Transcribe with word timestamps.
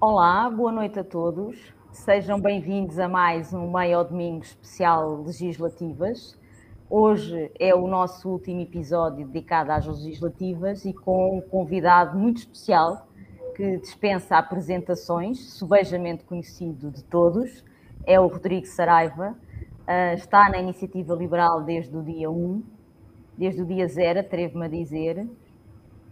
Olá, 0.00 0.48
boa 0.48 0.70
noite 0.70 1.00
a 1.00 1.02
todos. 1.02 1.74
Sejam 1.90 2.40
bem-vindos 2.40 3.00
a 3.00 3.08
mais 3.08 3.52
um 3.52 3.68
Meio 3.68 4.04
Domingo 4.04 4.44
Especial 4.44 5.22
Legislativas. 5.22 6.38
Hoje 6.88 7.50
é 7.58 7.74
o 7.74 7.88
nosso 7.88 8.30
último 8.30 8.60
episódio 8.60 9.26
dedicado 9.26 9.72
às 9.72 9.84
legislativas 9.84 10.84
e 10.84 10.92
com 10.92 11.38
um 11.38 11.40
convidado 11.40 12.16
muito 12.16 12.36
especial 12.36 13.08
que 13.56 13.78
dispensa 13.78 14.36
apresentações, 14.36 15.54
subejamente 15.54 16.22
conhecido 16.22 16.92
de 16.92 17.02
todos, 17.02 17.64
é 18.06 18.20
o 18.20 18.28
Rodrigo 18.28 18.66
Saraiva. 18.66 19.34
Uh, 19.80 20.14
está 20.14 20.48
na 20.48 20.58
Iniciativa 20.58 21.12
Liberal 21.12 21.64
desde 21.64 21.96
o 21.96 22.04
dia 22.04 22.30
1, 22.30 22.62
desde 23.36 23.62
o 23.62 23.66
dia 23.66 23.88
0, 23.88 24.20
atrevo-me 24.20 24.66
a 24.66 24.68
dizer. 24.68 25.26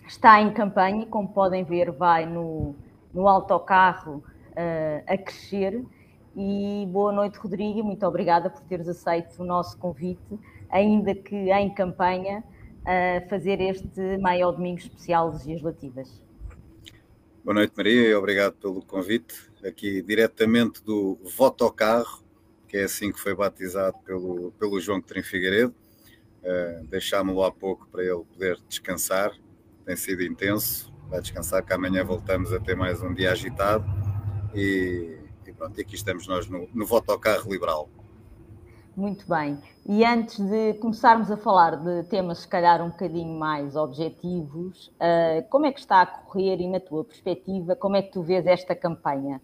Está 0.04 0.40
em 0.40 0.52
campanha 0.52 1.06
como 1.06 1.28
podem 1.28 1.62
ver, 1.62 1.92
vai 1.92 2.26
no 2.26 2.74
no 3.16 3.26
autocarro 3.26 4.22
uh, 4.50 5.02
a 5.06 5.16
crescer. 5.16 5.82
E 6.36 6.86
boa 6.90 7.10
noite, 7.10 7.38
Rodrigo, 7.38 7.82
muito 7.82 8.06
obrigada 8.06 8.50
por 8.50 8.60
teres 8.64 8.86
aceito 8.86 9.42
o 9.42 9.44
nosso 9.44 9.78
convite, 9.78 10.38
ainda 10.68 11.14
que 11.14 11.34
em 11.50 11.72
campanha, 11.72 12.44
a 12.84 13.26
fazer 13.28 13.58
este 13.62 14.18
maior 14.18 14.52
domingo 14.52 14.78
especial 14.78 15.30
legislativas. 15.32 16.22
Boa 17.42 17.54
noite, 17.54 17.72
Maria, 17.74 18.08
e 18.08 18.14
obrigado 18.14 18.52
pelo 18.56 18.82
convite. 18.82 19.34
Aqui 19.66 20.02
diretamente 20.02 20.84
do 20.84 21.18
Votocarro, 21.36 22.22
que 22.68 22.76
é 22.76 22.84
assim 22.84 23.10
que 23.10 23.18
foi 23.18 23.34
batizado 23.34 23.96
pelo, 24.04 24.52
pelo 24.58 24.78
João 24.78 25.00
Coutinho 25.00 25.24
Figueiredo. 25.24 25.74
Uh, 26.42 26.86
Deixámo-lo 26.86 27.42
há 27.42 27.50
pouco 27.50 27.88
para 27.88 28.04
ele 28.04 28.22
poder 28.24 28.58
descansar, 28.68 29.32
tem 29.86 29.96
sido 29.96 30.22
intenso 30.22 30.94
vai 31.08 31.20
descansar, 31.20 31.64
que 31.64 31.72
amanhã 31.72 32.04
voltamos 32.04 32.52
a 32.52 32.60
ter 32.60 32.76
mais 32.76 33.02
um 33.02 33.14
dia 33.14 33.32
agitado. 33.32 33.84
E, 34.54 35.18
e 35.46 35.52
pronto, 35.52 35.78
e 35.78 35.82
aqui 35.82 35.94
estamos 35.94 36.26
nós 36.26 36.48
no, 36.48 36.68
no 36.72 36.86
Votocarro 36.86 37.50
Liberal. 37.50 37.88
Muito 38.96 39.28
bem. 39.28 39.58
E 39.84 40.02
antes 40.04 40.38
de 40.38 40.74
começarmos 40.74 41.30
a 41.30 41.36
falar 41.36 41.76
de 41.76 42.04
temas, 42.04 42.38
se 42.38 42.48
calhar, 42.48 42.82
um 42.82 42.88
bocadinho 42.88 43.38
mais 43.38 43.76
objetivos, 43.76 44.86
uh, 44.96 45.46
como 45.50 45.66
é 45.66 45.72
que 45.72 45.80
está 45.80 46.00
a 46.00 46.06
correr 46.06 46.58
e, 46.60 46.66
na 46.66 46.80
tua 46.80 47.04
perspectiva, 47.04 47.76
como 47.76 47.96
é 47.96 48.02
que 48.02 48.10
tu 48.10 48.22
vês 48.22 48.46
esta 48.46 48.74
campanha? 48.74 49.40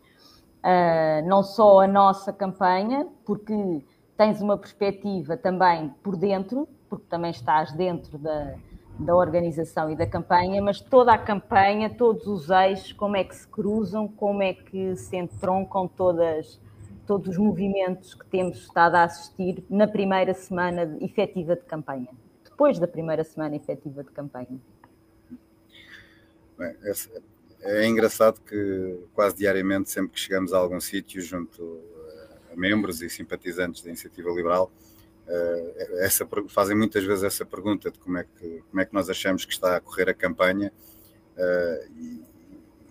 Uh, 0.65 1.29
não 1.29 1.43
só 1.43 1.83
a 1.83 1.87
nossa 1.87 2.33
campanha, 2.33 3.07
porque 3.27 3.85
tens 4.17 4.41
uma 4.41 4.57
perspectiva 4.57 5.37
também 5.37 5.91
por 6.03 6.17
dentro, 6.17 6.67
porque 6.89 7.05
também 7.11 7.31
estás 7.31 7.73
dentro 7.73 8.17
da, 8.17 8.55
da 8.99 9.15
organização 9.15 9.91
e 9.91 9.97
da 9.97 10.07
campanha, 10.07 10.63
mas 10.63 10.81
toda 10.81 11.13
a 11.13 11.19
campanha, 11.19 11.91
todos 11.91 12.27
os 12.27 12.51
eixos, 12.51 12.93
como 12.93 13.17
é 13.17 13.25
que 13.25 13.35
se 13.35 13.47
cruzam, 13.49 14.07
como 14.07 14.43
é 14.43 14.55
que 14.55 14.95
se 14.97 15.17
entroncam 15.17 15.89
todas, 15.89 16.61
todos 17.07 17.29
os 17.29 17.39
movimentos 17.39 18.15
que 18.15 18.27
temos 18.27 18.59
estado 18.59 18.97
a 18.97 19.05
assistir 19.05 19.65
na 19.69 19.87
primeira 19.87 20.35
semana 20.35 20.97
efetiva 21.01 21.57
de 21.57 21.63
campanha, 21.63 22.09
depois 22.45 22.79
da 22.79 22.87
primeira 22.87 23.25
semana 23.25 23.57
efetiva 23.57 24.05
de 24.05 24.11
campanha. 24.11 24.61
Bem, 26.59 26.77
é, 26.83 26.93
é 27.63 27.87
engraçado 27.87 28.41
que 28.41 29.05
quase 29.15 29.37
diariamente, 29.37 29.91
sempre 29.91 30.13
que 30.13 30.21
chegamos 30.21 30.53
a 30.53 30.59
algum 30.59 30.81
sítio 30.81 31.21
junto 31.21 31.81
a 32.53 32.57
membros 32.57 33.01
e 33.03 33.09
simpatizantes 33.09 33.83
da 33.83 33.89
Iniciativa 33.89 34.31
Liberal, 34.31 34.71
essa, 36.01 36.29
fazem 36.49 36.77
muitas 36.77 37.05
vezes 37.05 37.25
essa 37.25 37.45
pergunta 37.45 37.91
de 37.91 37.99
como 37.99 38.19
é, 38.19 38.25
que, 38.25 38.63
como 38.71 38.81
é 38.81 38.85
que 38.85 38.93
nós 38.93 39.09
achamos 39.09 39.45
que 39.45 39.53
está 39.53 39.77
a 39.77 39.81
correr 39.81 40.09
a 40.09 40.15
campanha 40.15 40.73
uh, 41.37 41.93
e, 41.97 42.23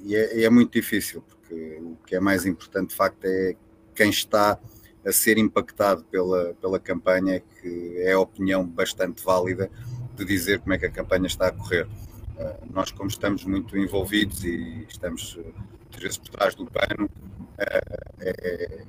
e, 0.04 0.16
é, 0.16 0.44
é, 0.44 0.50
muito 0.50 0.74
difícil, 0.74 1.22
porque 1.22 1.80
o 1.82 1.98
que 2.06 2.16
é 2.16 2.20
mais 2.20 2.46
importante 2.46 2.90
de 2.90 2.96
facto 2.96 3.26
é 3.26 3.56
quem 3.94 4.10
está 4.10 4.58
a 5.06 5.12
ser 5.12 5.38
impactado 5.38 6.04
pela, 6.06 6.54
pela 6.56 6.80
campanha, 6.80 7.42
que 7.62 7.96
é 7.98 8.14
a 8.14 8.20
opinião 8.20 8.66
bastante 8.66 9.24
válida 9.24 9.70
de 10.16 10.26
dizer 10.26 10.60
como 10.60 10.74
é 10.74 10.78
que 10.78 10.86
a 10.86 10.92
campanha 10.92 11.28
está 11.28 11.48
a 11.48 11.52
correr. 11.52 11.86
Uh, 11.86 12.74
nós, 12.74 12.92
como 12.92 13.10
estamos 13.10 13.44
muito 13.44 13.78
envolvidos 13.78 14.44
e 14.44 14.86
estamos 14.90 15.38
muitas 15.82 16.02
vezes 16.02 16.18
por 16.18 16.30
trás 16.30 16.56
do 16.56 16.66
pano, 16.66 17.10
é, 17.58 18.84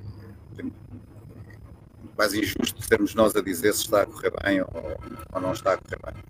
quase 2.15 2.39
injusto 2.39 2.81
sermos 2.83 3.15
nós 3.15 3.35
a 3.35 3.41
dizer 3.41 3.73
se 3.73 3.83
está 3.83 4.01
a 4.03 4.05
correr 4.05 4.31
bem 4.43 4.61
ou, 4.61 4.67
ou 5.33 5.41
não 5.41 5.51
está 5.51 5.73
a 5.73 5.77
correr 5.77 5.99
bem. 6.03 6.23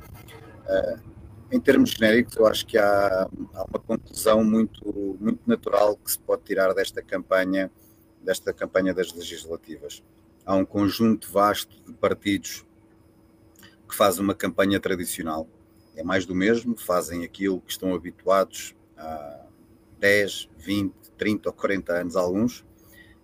Uh, 0.64 1.14
em 1.52 1.60
termos 1.60 1.92
genéricos, 1.92 2.36
eu 2.36 2.48
acho 2.48 2.66
que 2.66 2.78
há, 2.78 3.30
há, 3.54 3.66
uma 3.70 3.80
conclusão 3.80 4.44
muito, 4.44 5.18
muito 5.20 5.42
natural 5.46 5.96
que 5.96 6.12
se 6.12 6.18
pode 6.18 6.42
tirar 6.44 6.74
desta 6.74 7.02
campanha, 7.02 7.72
desta 8.24 8.52
campanha 8.52 8.94
das 8.94 9.14
legislativas. 9.14 10.04
Há 10.46 10.56
um 10.56 10.66
conjunto 10.66 11.32
vasto 11.32 11.76
de 11.86 11.94
partidos 11.94 12.66
que 13.88 13.96
fazem 13.96 14.24
uma 14.24 14.34
campanha 14.34 14.80
tradicional. 14.80 15.48
É 15.96 16.04
mais 16.04 16.26
do 16.26 16.34
mesmo, 16.34 16.76
fazem 16.76 17.24
aquilo 17.24 17.62
que 17.62 17.72
estão 17.72 17.94
habituados 17.94 18.76
há 18.98 19.46
10, 20.00 20.50
20, 20.58 20.94
30 21.18 21.50
ou 21.50 21.54
40 21.54 21.94
anos, 21.94 22.16
alguns, 22.16 22.66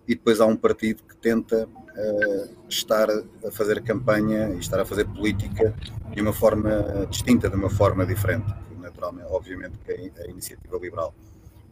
e 0.08 0.14
depois 0.14 0.40
há 0.40 0.46
um 0.46 0.56
partido 0.56 1.04
que 1.04 1.18
tenta 1.18 1.68
uh, 2.00 2.50
estar 2.70 3.10
a 3.10 3.52
fazer 3.52 3.82
campanha 3.84 4.50
e 4.50 4.60
estar 4.60 4.80
a 4.80 4.86
fazer 4.86 5.06
política 5.06 5.74
de 6.14 6.22
uma 6.22 6.34
forma 6.34 7.06
distinta, 7.10 7.50
de 7.50 7.56
uma 7.56 7.70
forma 7.70 8.06
diferente, 8.06 8.48
naturalmente, 8.80 9.28
obviamente, 9.30 9.78
que 9.86 9.92
é 9.92 10.12
a 10.24 10.28
iniciativa 10.28 10.78
liberal. 10.78 11.14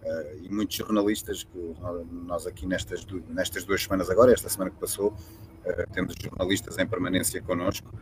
Uh, 0.03 0.43
e 0.43 0.49
muitos 0.49 0.75
jornalistas, 0.75 1.43
que 1.43 1.75
nós 2.25 2.45
aqui 2.45 2.65
nestas, 2.65 3.05
nestas 3.29 3.63
duas 3.63 3.83
semanas 3.83 4.09
agora, 4.09 4.31
esta 4.31 4.49
semana 4.49 4.69
que 4.71 4.77
passou, 4.77 5.09
uh, 5.09 5.91
temos 5.93 6.13
jornalistas 6.21 6.77
em 6.77 6.87
permanência 6.87 7.41
connosco 7.41 7.93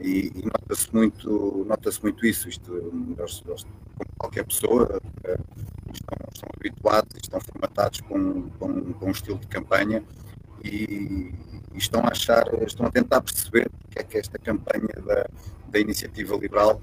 e, 0.00 0.32
e 0.34 0.44
nota-se 0.44 0.94
muito, 0.94 1.64
nota 1.66 1.90
muito 2.02 2.26
isso. 2.26 2.48
Isto, 2.48 2.74
eles, 3.18 3.42
eles, 3.46 3.62
como 3.96 4.10
qualquer 4.18 4.44
pessoa, 4.44 5.00
uh, 5.00 5.92
estão, 5.92 6.18
estão 6.34 6.48
habituados, 6.58 7.16
estão 7.22 7.40
formatados 7.40 8.00
com, 8.00 8.50
com, 8.58 8.92
com 8.92 9.06
um 9.06 9.12
estilo 9.12 9.38
de 9.38 9.46
campanha 9.46 10.04
e, 10.64 11.32
estão 11.74 12.00
a 12.04 12.10
achar, 12.10 12.44
estão 12.62 12.86
a 12.86 12.90
tentar 12.90 13.20
perceber 13.20 13.70
que 13.90 13.98
é 13.98 14.02
que 14.02 14.18
esta 14.18 14.38
campanha 14.38 14.94
da, 15.04 15.28
da 15.68 15.78
iniciativa 15.78 16.36
liberal 16.36 16.80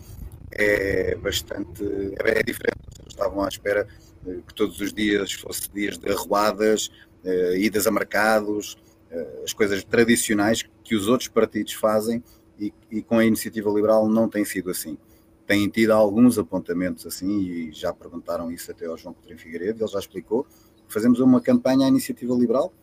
é 0.52 1.16
bastante 1.16 1.84
é, 2.24 2.40
é 2.40 2.44
diferente. 2.44 2.78
Estavam 3.08 3.44
à 3.44 3.48
espera 3.48 3.88
eh, 4.26 4.40
que 4.48 4.54
todos 4.54 4.80
os 4.80 4.94
dias 4.94 5.34
fossem 5.34 5.70
dias 5.74 5.98
de 5.98 6.10
arruadas, 6.12 6.88
uh, 7.24 7.56
idas 7.56 7.88
a 7.88 7.92
mercados, 7.92 8.74
uh, 9.12 9.44
as 9.44 9.54
coisas 9.54 9.84
tradicionais 9.84 10.64
que 10.84 10.96
os 10.96 11.08
outros 11.08 11.30
partidos 11.30 11.74
fazem 11.74 12.24
e, 12.60 12.74
e, 12.92 13.02
com 13.02 13.18
a 13.18 13.26
iniciativa 13.26 13.70
liberal 13.70 14.08
não 14.08 14.30
tem 14.30 14.46
sido 14.46 14.70
assim. 14.70 14.98
Têm 15.46 15.68
tido 15.70 15.92
alguns 15.92 16.38
apontamentos 16.38 17.06
assim 17.06 17.42
e 17.42 17.72
já 17.72 17.94
perguntaram 17.94 18.52
isso 18.52 18.72
até 18.72 18.86
ao 18.86 18.98
João 18.98 19.14
Coutinho 19.14 19.38
Figueiredo, 19.38 19.84
ele 19.84 19.92
já 19.92 20.00
explicou. 20.00 20.46
Fazemos 20.88 21.20
uma 21.20 21.42
campanha 21.42 21.86
à 21.86 21.90
iniciativa 21.90 22.34
liberal 22.34 22.74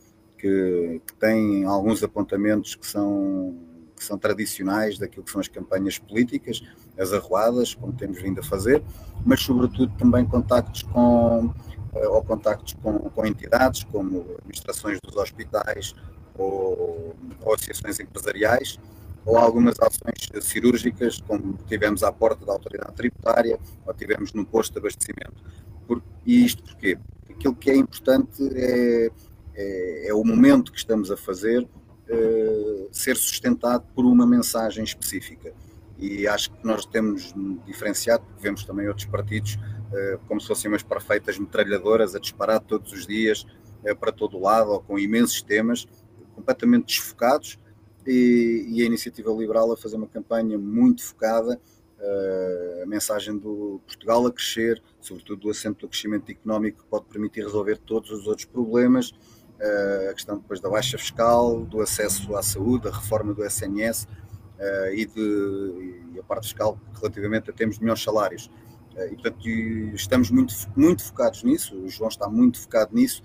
que, 0.41 1.01
que 1.07 1.15
tem 1.15 1.65
alguns 1.65 2.03
apontamentos 2.03 2.75
que 2.75 2.87
são, 2.87 3.55
que 3.97 4.03
são 4.03 4.17
tradicionais 4.17 4.99
daquilo 4.99 5.25
que 5.25 5.31
são 5.31 5.41
as 5.41 5.49
campanhas 5.49 5.99
políticas, 5.99 6.63
as 6.99 7.13
arruadas, 7.13 7.75
como 7.75 7.93
temos 7.93 8.21
vindo 8.21 8.41
a 8.41 8.43
fazer, 8.43 8.83
mas 9.25 9.41
sobretudo 9.41 9.93
também 9.99 10.25
contactos 10.25 10.83
com 10.83 11.53
eh, 11.95 12.09
ou 12.09 12.23
contactos 12.23 12.75
com, 12.83 12.99
com 12.99 13.27
entidades 13.27 13.85
como 13.85 14.25
administrações 14.39 14.99
dos 15.05 15.17
hospitais 15.17 15.95
ou, 16.37 17.15
ou 17.43 17.55
associações 17.55 18.01
empresariais 18.01 18.79
ou 19.27 19.37
algumas 19.37 19.75
ações 19.79 20.45
cirúrgicas, 20.47 21.21
como 21.21 21.59
tivemos 21.69 22.03
à 22.03 22.11
porta 22.11 22.47
da 22.47 22.53
autoridade 22.53 22.95
tributária 22.95 23.59
ou 23.87 23.93
tivemos 23.93 24.33
no 24.33 24.47
posto 24.47 24.73
de 24.73 24.79
abastecimento. 24.79 25.43
Por, 25.87 26.03
e 26.25 26.45
isto 26.45 26.63
porquê? 26.63 26.97
Aquilo 27.29 27.55
que 27.55 27.71
é 27.71 27.77
importante 27.77 28.43
é 28.55 29.11
é, 29.55 30.09
é 30.09 30.15
o 30.15 30.25
momento 30.25 30.73
que 30.73 30.79
estamos 30.79 31.11
a 31.11 31.17
fazer 31.17 31.67
é, 32.09 32.87
ser 32.91 33.17
sustentado 33.17 33.85
por 33.95 34.05
uma 34.05 34.27
mensagem 34.27 34.83
específica. 34.83 35.53
E 35.99 36.27
acho 36.27 36.51
que 36.51 36.67
nós 36.67 36.85
temos 36.87 37.35
diferenciado, 37.67 38.25
porque 38.25 38.43
vemos 38.43 38.65
também 38.65 38.89
outros 38.89 39.07
partidos 39.07 39.59
é, 39.93 40.19
como 40.27 40.41
se 40.41 40.47
fossem 40.47 40.71
umas 40.71 40.83
perfeitas 40.83 41.39
metralhadoras 41.39 42.15
a 42.15 42.21
disparar 42.21 42.61
todos 42.61 42.93
os 42.93 43.07
dias 43.07 43.45
é, 43.85 43.95
para 43.95 44.13
todo 44.13 44.39
lado, 44.39 44.71
ou 44.71 44.81
com 44.81 44.99
imensos 44.99 45.43
temas, 45.43 45.87
completamente 46.35 46.87
desfocados, 46.87 47.59
e, 48.07 48.67
e, 48.71 48.83
a 48.83 48.87
iniciativa 48.87 49.31
liberal 49.31 49.71
a 49.73 49.77
fazer 49.77 49.97
uma 49.97 50.07
campanha 50.07 50.59
muito 50.59 51.05
focada, 51.05 51.61
a 52.83 52.87
mensagem 52.87 53.37
do 53.37 53.79
Portugal 53.87 54.27
a 54.27 54.33
crescer, 54.33 54.83
sobretudo 55.03 55.43
do 55.43 55.51
assento 55.51 55.81
do 55.81 55.89
crescimento 55.89 56.31
económico 56.31 56.83
que 56.83 56.89
pode 56.89 57.05
permitir 57.05 57.43
resolver 57.43 57.77
todos 57.77 58.11
os 58.11 58.27
outros 58.27 58.47
problemas, 58.47 59.13
eh, 59.13 59.40
a 60.11 60.15
questão 60.15 60.39
depois 60.39 60.61
da 60.61 60.69
baixa 60.69 60.97
fiscal, 60.97 61.65
do 61.65 61.81
acesso 61.81 62.35
à 62.35 62.43
saúde, 62.43 62.89
a 62.89 62.91
reforma 62.91 63.35
do 63.35 63.45
SNS 63.45 64.05
uh, 64.05 64.09
eh, 64.59 64.95
e, 64.95 65.07
de, 65.07 66.13
e 66.15 66.19
a 66.19 66.23
parte 66.23 66.45
fiscal 66.45 66.79
relativamente 66.95 67.51
a 67.51 67.53
termos 67.53 67.79
melhores 67.79 68.03
salários. 68.03 68.51
E, 68.97 69.15
portanto, 69.15 69.47
estamos 69.95 70.31
muito, 70.31 70.53
muito 70.77 71.03
focados 71.05 71.43
nisso, 71.43 71.77
o 71.77 71.89
João 71.89 72.09
está 72.09 72.29
muito 72.29 72.59
focado 72.59 72.95
nisso, 72.95 73.23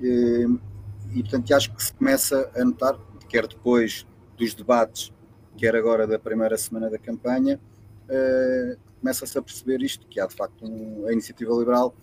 e, 0.00 1.22
portanto, 1.22 1.54
acho 1.54 1.72
que 1.72 1.82
se 1.82 1.94
começa 1.94 2.50
a 2.54 2.64
notar, 2.64 2.98
quer 3.28 3.46
depois 3.46 4.04
dos 4.36 4.54
debates, 4.54 5.12
quer 5.56 5.76
agora 5.76 6.06
da 6.06 6.18
primeira 6.18 6.58
semana 6.58 6.90
da 6.90 6.98
campanha, 6.98 7.60
começa-se 9.04 9.36
a 9.36 9.42
perceber 9.42 9.82
isto, 9.82 10.06
que 10.06 10.18
há 10.18 10.26
de 10.26 10.34
facto 10.34 10.64
um, 10.64 11.06
a 11.06 11.12
iniciativa 11.12 11.52
liberal 11.52 11.94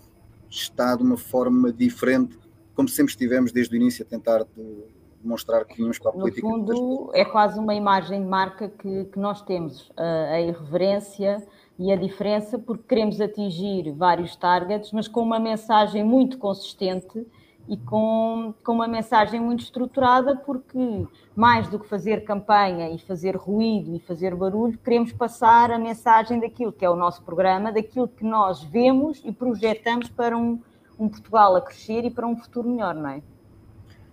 está 0.48 0.96
de 0.96 1.02
uma 1.02 1.18
forma 1.18 1.74
diferente, 1.74 2.38
como 2.82 2.90
sempre 2.90 3.12
estivemos 3.12 3.52
desde 3.52 3.76
o 3.76 3.78
início 3.78 4.04
a 4.04 4.10
tentar 4.10 4.40
de, 4.40 4.86
demonstrar 5.22 5.66
que 5.66 5.76
vínhamos 5.76 6.00
para 6.00 6.10
a 6.10 6.14
política. 6.14 6.48
No 6.48 6.66
fundo, 6.66 7.12
é 7.14 7.24
quase 7.24 7.60
uma 7.60 7.76
imagem 7.76 8.20
de 8.24 8.28
marca 8.28 8.70
que, 8.70 9.06
que 9.06 9.20
nós 9.20 9.40
temos, 9.44 9.92
a, 9.96 10.34
a 10.34 10.42
irreverência 10.42 11.46
e 11.78 11.92
a 11.92 11.96
diferença, 11.96 12.58
porque 12.58 12.84
queremos 12.88 13.22
atingir 13.22 13.92
vários 13.92 14.36
targets, 14.36 14.92
mas 14.92 15.08
com 15.08 15.22
uma 15.22 15.40
mensagem 15.40 16.04
muito 16.04 16.40
consistente 16.40 17.24
e 17.70 17.78
com, 17.78 18.52
com 18.64 18.72
uma 18.72 18.88
mensagem 18.88 19.40
muito 19.40 19.64
estruturada, 19.64 20.36
porque 20.38 21.06
mais 21.36 21.68
do 21.70 21.78
que 21.78 21.88
fazer 21.88 22.24
campanha 22.24 22.90
e 22.90 22.98
fazer 22.98 23.36
ruído 23.36 23.96
e 23.96 24.00
fazer 24.00 24.34
barulho, 24.34 24.76
queremos 24.84 25.14
passar 25.14 25.70
a 25.72 25.78
mensagem 25.78 26.40
daquilo 26.40 26.74
que 26.74 26.84
é 26.84 26.90
o 26.90 26.96
nosso 26.96 27.22
programa, 27.22 27.72
daquilo 27.72 28.08
que 28.08 28.26
nós 28.26 28.64
vemos 28.64 29.22
e 29.24 29.32
projetamos 29.32 30.10
para 30.10 30.36
um, 30.36 30.60
um 31.02 31.10
Portugal 31.10 31.56
a 31.56 31.62
crescer 31.62 32.06
e 32.06 32.12
para 32.12 32.28
um 32.28 32.38
futuro 32.38 32.70
melhor, 32.70 32.94
não 32.94 33.10
é? 33.10 33.24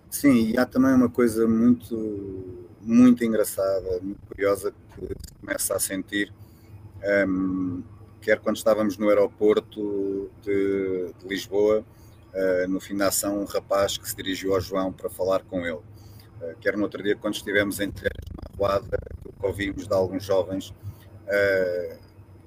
Sim, 0.09 0.49
e 0.49 0.57
há 0.57 0.65
também 0.65 0.91
uma 0.91 1.09
coisa 1.09 1.47
muito, 1.47 2.67
muito 2.81 3.23
engraçada, 3.23 3.99
muito 4.01 4.19
curiosa 4.25 4.73
que 4.95 5.05
se 5.05 5.33
começa 5.39 5.75
a 5.75 5.79
sentir, 5.79 6.33
um, 7.27 7.83
quer 8.19 8.39
quando 8.39 8.57
estávamos 8.57 8.97
no 8.97 9.07
aeroporto 9.07 10.31
de, 10.41 11.13
de 11.19 11.27
Lisboa, 11.27 11.85
uh, 12.33 12.67
no 12.67 12.79
fim 12.79 12.97
da 12.97 13.09
ação, 13.09 13.39
um 13.39 13.45
rapaz 13.45 13.99
que 13.99 14.09
se 14.09 14.15
dirigiu 14.15 14.55
ao 14.55 14.61
João 14.61 14.91
para 14.91 15.11
falar 15.11 15.43
com 15.43 15.61
ele. 15.61 15.73
Uh, 16.41 16.55
quer 16.59 16.75
no 16.75 16.83
outro 16.83 17.03
dia, 17.03 17.15
quando 17.15 17.35
estivemos 17.35 17.79
em 17.79 17.91
Terras 17.91 18.25
na 18.33 18.65
Arruada, 18.67 18.97
que 19.23 19.45
ouvimos 19.45 19.87
de 19.87 19.93
alguns 19.93 20.23
jovens, 20.23 20.69
uh, 20.69 21.99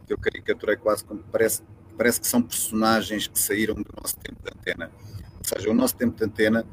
eu 0.09 0.19
caricaturei 0.19 0.77
quase 0.77 1.05
como 1.05 1.23
parece, 1.31 1.63
parece 1.97 2.21
que 2.21 2.27
são 2.27 2.43
personagens 2.43 3.27
que 3.27 3.39
saíram 3.39 3.75
do 3.75 3.91
nosso 4.01 4.17
tempo 4.19 4.41
de 4.43 4.51
antena. 4.51 4.91
Ou 5.39 5.45
seja, 5.45 5.71
o 5.71 5.75
nosso 5.75 5.97
tempo 5.97 6.17
de 6.17 6.25
antena 6.25 6.65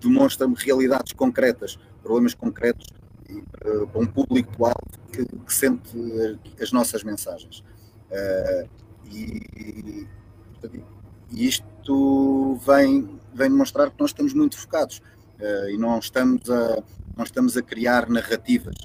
demonstra 0.00 0.46
realidades 0.56 1.12
concretas, 1.12 1.78
problemas 2.02 2.34
concretos 2.34 2.86
para 3.92 4.00
um 4.00 4.06
público-alvo 4.06 4.76
que, 5.12 5.24
que, 5.24 5.52
sente 5.52 5.90
as 6.60 6.70
nossas 6.72 7.02
mensagens. 7.02 7.64
e, 9.10 10.06
e 11.30 11.46
isto 11.46 12.56
vem, 12.66 13.20
vem 13.34 13.50
demonstrar 13.50 13.90
que 13.90 13.96
nós 14.00 14.10
estamos 14.10 14.32
muito 14.32 14.58
focados 14.58 15.02
uh, 15.40 15.68
e 15.70 15.76
não 15.76 15.98
estamos, 15.98 16.48
a, 16.50 16.82
não 17.16 17.24
estamos 17.24 17.56
a 17.56 17.62
criar 17.62 18.08
narrativas. 18.08 18.76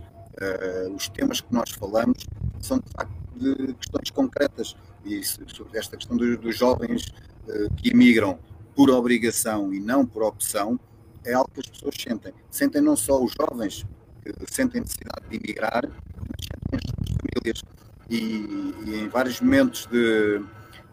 Uh, 0.42 0.94
os 0.96 1.08
temas 1.10 1.42
que 1.42 1.54
nós 1.54 1.72
falamos 1.72 2.26
são 2.60 2.80
de 2.80 2.90
facto 2.92 3.23
de 3.36 3.74
questões 3.74 4.12
concretas 4.12 4.76
e 5.06 5.24
sobre 5.24 5.78
esta 5.78 5.98
questão 5.98 6.16
dos, 6.16 6.38
dos 6.38 6.58
jovens 6.58 7.06
uh, 7.48 7.74
que 7.76 7.90
emigram 7.90 8.40
por 8.76 8.90
obrigação 8.90 9.74
e 9.74 9.80
não 9.80 10.06
por 10.06 10.24
opção 10.24 10.80
é 11.26 11.34
algo 11.34 11.50
que 11.54 11.60
as 11.60 11.68
pessoas 11.68 11.96
sentem. 11.98 12.34
Sentem 12.50 12.82
não 12.82 12.96
só 12.96 13.24
os 13.24 13.34
jovens 13.40 13.86
que 14.24 14.54
sentem 14.54 14.82
necessidade 14.82 15.28
de 15.30 15.36
emigrar, 15.38 15.84
mas 15.86 16.46
sentem 16.46 16.80
as 16.80 16.90
suas 16.90 17.18
famílias 17.18 17.64
e, 18.10 18.90
e 18.90 18.96
em 19.02 19.10
vários 19.10 19.40
momentos 19.42 19.86
de 19.88 20.42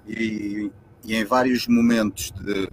e, 0.07 0.71
e 1.05 1.15
em 1.15 1.25
vários 1.25 1.67
momentos 1.67 2.33
de, 2.33 2.69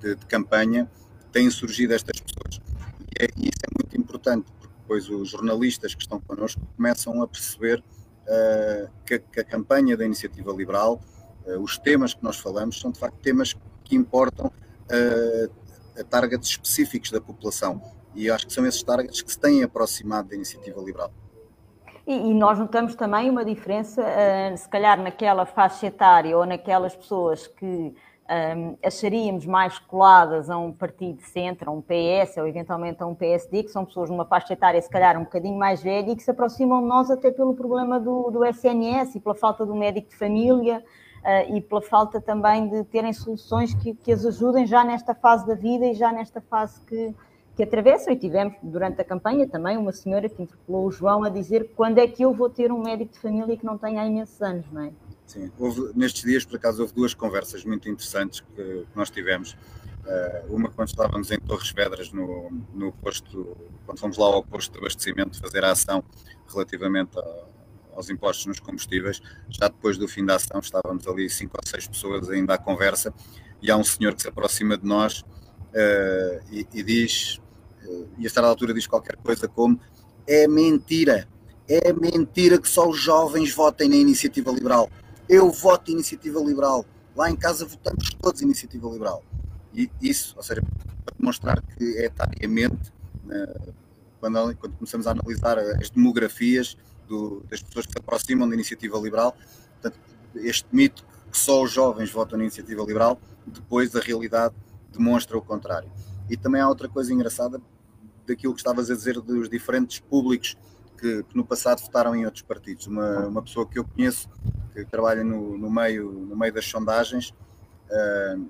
de, 0.00 0.14
de 0.16 0.26
campanha 0.26 0.90
têm 1.32 1.50
surgido 1.50 1.94
estas 1.94 2.20
pessoas. 2.20 2.60
E, 3.00 3.24
é, 3.24 3.28
e, 3.36 3.48
isso 3.48 3.60
é 3.64 3.82
muito 3.82 3.96
importante, 3.96 4.46
porque 4.58 4.74
depois 4.80 5.08
os 5.08 5.30
jornalistas 5.30 5.94
que 5.94 6.02
estão 6.02 6.20
connosco 6.20 6.60
começam 6.76 7.22
a 7.22 7.28
perceber 7.28 7.82
que, 9.04 9.18
que, 9.18 9.40
a 9.40 9.44
campanha 9.44 9.96
da 9.96 10.04
Iniciativa 10.04 10.52
Liberal, 10.52 11.00
uh, 11.46 11.60
os 11.60 11.78
temas 11.78 12.14
que 12.14 12.22
nós 12.22 12.38
falamos, 12.38 12.78
são 12.80 12.90
de 12.90 12.98
facto 12.98 13.16
temas 13.22 13.54
que 13.84 13.96
importam 13.96 14.46
uh, 14.46 15.52
a 15.98 16.04
targets 16.04 16.50
específicos 16.50 17.10
da 17.10 17.20
população. 17.20 17.80
E 18.14 18.30
acho 18.30 18.46
que 18.46 18.52
são 18.52 18.66
esses 18.66 18.82
targets 18.82 19.22
que 19.22 19.30
se 19.30 19.38
têm 19.38 19.62
aproximado 19.62 20.28
da 20.28 20.34
Iniciativa 20.34 20.80
Liberal. 20.80 21.10
E, 22.06 22.14
e, 22.14 22.34
nós 22.34 22.58
notamos 22.58 22.94
também 22.94 23.28
uma 23.28 23.44
diferença, 23.44 24.02
uh, 24.02 24.56
se 24.56 24.68
calhar 24.68 25.00
naquela 25.00 25.44
faixa 25.44 25.86
etária 25.86 26.36
ou 26.36 26.46
naquelas 26.46 26.96
pessoas 26.96 27.46
que 27.46 27.94
um, 28.28 28.76
acharíamos 28.84 29.46
mais 29.46 29.78
coladas 29.78 30.50
a 30.50 30.58
um 30.58 30.70
partido 30.70 31.16
de 31.16 31.24
centro, 31.24 31.70
a 31.70 31.72
um 31.72 31.80
PS 31.80 32.36
ou 32.36 32.46
eventualmente 32.46 33.02
a 33.02 33.06
um 33.06 33.14
PSD, 33.14 33.62
que 33.62 33.70
são 33.70 33.84
pessoas 33.84 34.10
numa 34.10 34.24
faixa 34.26 34.52
etária 34.52 34.80
se 34.80 34.90
calhar 34.90 35.16
um 35.16 35.24
bocadinho 35.24 35.58
mais 35.58 35.82
velha 35.82 36.10
e 36.10 36.16
que 36.16 36.22
se 36.22 36.30
aproximam 36.30 36.82
de 36.82 36.88
nós 36.88 37.10
até 37.10 37.30
pelo 37.30 37.54
problema 37.54 37.98
do, 37.98 38.30
do 38.30 38.44
SNS 38.44 39.14
e 39.14 39.20
pela 39.20 39.34
falta 39.34 39.64
do 39.64 39.74
médico 39.74 40.10
de 40.10 40.16
família 40.16 40.84
uh, 41.24 41.56
e 41.56 41.60
pela 41.62 41.80
falta 41.80 42.20
também 42.20 42.68
de 42.68 42.84
terem 42.84 43.12
soluções 43.14 43.72
que, 43.74 43.94
que 43.94 44.12
as 44.12 44.26
ajudem 44.26 44.66
já 44.66 44.84
nesta 44.84 45.14
fase 45.14 45.46
da 45.46 45.54
vida 45.54 45.86
e 45.86 45.94
já 45.94 46.12
nesta 46.12 46.42
fase 46.42 46.80
que, 46.82 47.14
que 47.56 47.62
atravessam, 47.62 48.12
e 48.12 48.16
tivemos 48.16 48.54
durante 48.62 49.00
a 49.00 49.04
campanha 49.04 49.48
também 49.48 49.78
uma 49.78 49.92
senhora 49.92 50.28
que 50.28 50.42
interpelou 50.42 50.86
o 50.86 50.92
João 50.92 51.24
a 51.24 51.30
dizer 51.30 51.70
quando 51.74 51.96
é 51.96 52.06
que 52.06 52.22
eu 52.22 52.34
vou 52.34 52.50
ter 52.50 52.70
um 52.70 52.82
médico 52.82 53.14
de 53.14 53.20
família 53.20 53.56
que 53.56 53.64
não 53.64 53.78
tenha 53.78 54.02
há 54.02 54.06
imensos 54.06 54.40
anos, 54.42 54.70
não 54.70 54.82
é? 54.82 54.92
Sim, 55.28 55.52
houve, 55.58 55.92
nestes 55.94 56.22
dias, 56.22 56.44
por 56.46 56.56
acaso, 56.56 56.80
houve 56.80 56.94
duas 56.94 57.12
conversas 57.12 57.62
muito 57.62 57.86
interessantes 57.88 58.40
que, 58.40 58.54
que 58.54 58.96
nós 58.96 59.10
tivemos. 59.10 59.52
Uh, 60.06 60.56
uma 60.56 60.70
quando 60.70 60.88
estávamos 60.88 61.30
em 61.30 61.38
Torres 61.38 61.70
Vedras, 61.70 62.10
no, 62.10 62.50
no 62.74 62.92
posto, 62.92 63.54
quando 63.84 63.98
fomos 63.98 64.16
lá 64.16 64.24
ao 64.24 64.42
posto 64.42 64.72
de 64.72 64.78
abastecimento 64.78 65.38
fazer 65.38 65.62
a 65.62 65.72
ação 65.72 66.02
relativamente 66.48 67.18
a, 67.18 67.44
aos 67.94 68.08
impostos 68.08 68.46
nos 68.46 68.58
combustíveis. 68.58 69.20
Já 69.50 69.68
depois 69.68 69.98
do 69.98 70.08
fim 70.08 70.24
da 70.24 70.36
ação, 70.36 70.60
estávamos 70.60 71.06
ali 71.06 71.28
cinco 71.28 71.58
ou 71.62 71.68
seis 71.68 71.86
pessoas 71.86 72.30
ainda 72.30 72.54
à 72.54 72.58
conversa, 72.58 73.12
e 73.60 73.70
há 73.70 73.76
um 73.76 73.84
senhor 73.84 74.14
que 74.14 74.22
se 74.22 74.28
aproxima 74.28 74.78
de 74.78 74.86
nós 74.86 75.20
uh, 75.20 76.42
e, 76.50 76.66
e 76.72 76.82
diz 76.82 77.38
e 78.18 78.26
a 78.26 78.30
certa 78.30 78.48
altura 78.48 78.74
diz 78.74 78.86
qualquer 78.86 79.16
coisa 79.16 79.46
como 79.46 79.78
é 80.26 80.46
mentira, 80.48 81.28
é 81.68 81.92
mentira 81.92 82.58
que 82.58 82.68
só 82.68 82.88
os 82.88 82.98
jovens 82.98 83.52
votem 83.52 83.88
na 83.88 83.96
iniciativa 83.96 84.50
liberal. 84.50 84.90
Eu 85.28 85.50
voto 85.50 85.90
iniciativa 85.90 86.40
liberal. 86.40 86.84
Lá 87.14 87.30
em 87.30 87.36
casa 87.36 87.66
votamos 87.66 88.10
todos 88.20 88.40
iniciativa 88.40 88.88
liberal. 88.88 89.22
E 89.74 89.90
isso, 90.00 90.34
ou 90.36 90.42
seja, 90.42 90.62
para 91.04 91.14
demonstrar 91.18 91.62
que 91.62 91.84
etariamente, 91.98 92.92
eh, 93.30 93.72
quando, 94.20 94.56
quando 94.56 94.74
começamos 94.76 95.06
a 95.06 95.10
analisar 95.10 95.58
as 95.58 95.90
demografias 95.90 96.76
do, 97.06 97.44
das 97.50 97.62
pessoas 97.62 97.86
que 97.86 97.92
se 97.92 97.98
aproximam 97.98 98.48
da 98.48 98.54
iniciativa 98.54 98.98
liberal, 98.98 99.36
portanto, 99.80 100.00
este 100.36 100.66
mito 100.72 101.04
que 101.30 101.36
só 101.38 101.62
os 101.62 101.70
jovens 101.70 102.10
votam 102.10 102.38
na 102.38 102.44
iniciativa 102.44 102.82
liberal, 102.82 103.20
depois 103.46 103.94
a 103.94 104.00
realidade 104.00 104.54
demonstra 104.92 105.36
o 105.36 105.42
contrário. 105.42 105.90
E 106.28 106.36
também 106.36 106.60
há 106.60 106.68
outra 106.68 106.88
coisa 106.88 107.12
engraçada 107.12 107.60
daquilo 108.26 108.54
que 108.54 108.60
estavas 108.60 108.90
a 108.90 108.94
dizer 108.94 109.20
dos 109.20 109.48
diferentes 109.48 110.00
públicos 110.00 110.56
que, 110.98 111.22
que, 111.22 111.36
no 111.36 111.44
passado 111.44 111.80
votaram 111.80 112.14
em 112.14 112.24
outros 112.24 112.42
partidos. 112.42 112.86
Uma, 112.86 113.26
uma 113.26 113.42
pessoa 113.42 113.66
que 113.66 113.78
eu 113.78 113.84
conheço, 113.84 114.28
que 114.72 114.84
trabalha 114.84 115.24
no, 115.24 115.56
no 115.56 115.70
meio, 115.70 116.10
no 116.10 116.36
meio 116.36 116.52
das 116.52 116.64
sondagens, 116.64 117.30
uh, 117.90 118.46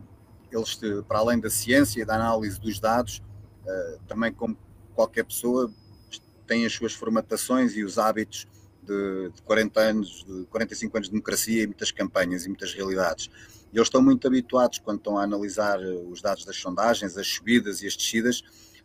eles, 0.51 0.79
para 1.07 1.19
além 1.19 1.39
da 1.39 1.51
ciência 1.51 2.03
e 2.03 2.05
da 2.05 2.15
análise 2.15 2.61
dos 2.61 2.81
dados, 2.81 3.23
uh, 3.65 4.01
também 4.07 4.33
como 4.33 4.57
qualquer 4.95 5.25
pessoa, 5.25 5.71
têm 6.47 6.65
as 6.65 6.73
suas 6.73 6.95
formatações 6.95 7.77
e 7.77 7.85
os 7.85 7.99
hábitos 7.99 8.47
de, 8.83 9.31
de 9.31 9.43
40 9.43 9.81
anos, 9.81 10.25
de 10.27 10.47
45 10.47 10.97
anos 10.97 11.09
de 11.09 11.13
democracia 11.13 11.63
e 11.63 11.67
muitas 11.67 11.93
campanhas 11.93 12.47
e 12.47 12.49
muitas 12.49 12.73
realidades. 12.73 13.31
E 13.73 13.77
eles 13.77 13.87
estão 13.87 14.01
muito 14.01 14.27
habituados, 14.27 14.79
quando 14.79 14.99
estão 14.99 15.19
a 15.19 15.23
analisar 15.23 15.79
os 15.79 16.23
dados 16.23 16.45
das 16.45 16.57
sondagens, 16.57 17.17
as 17.17 17.27
subidas 17.29 17.83
e 17.83 17.87
as 17.87 17.95
descidas, 17.95 18.43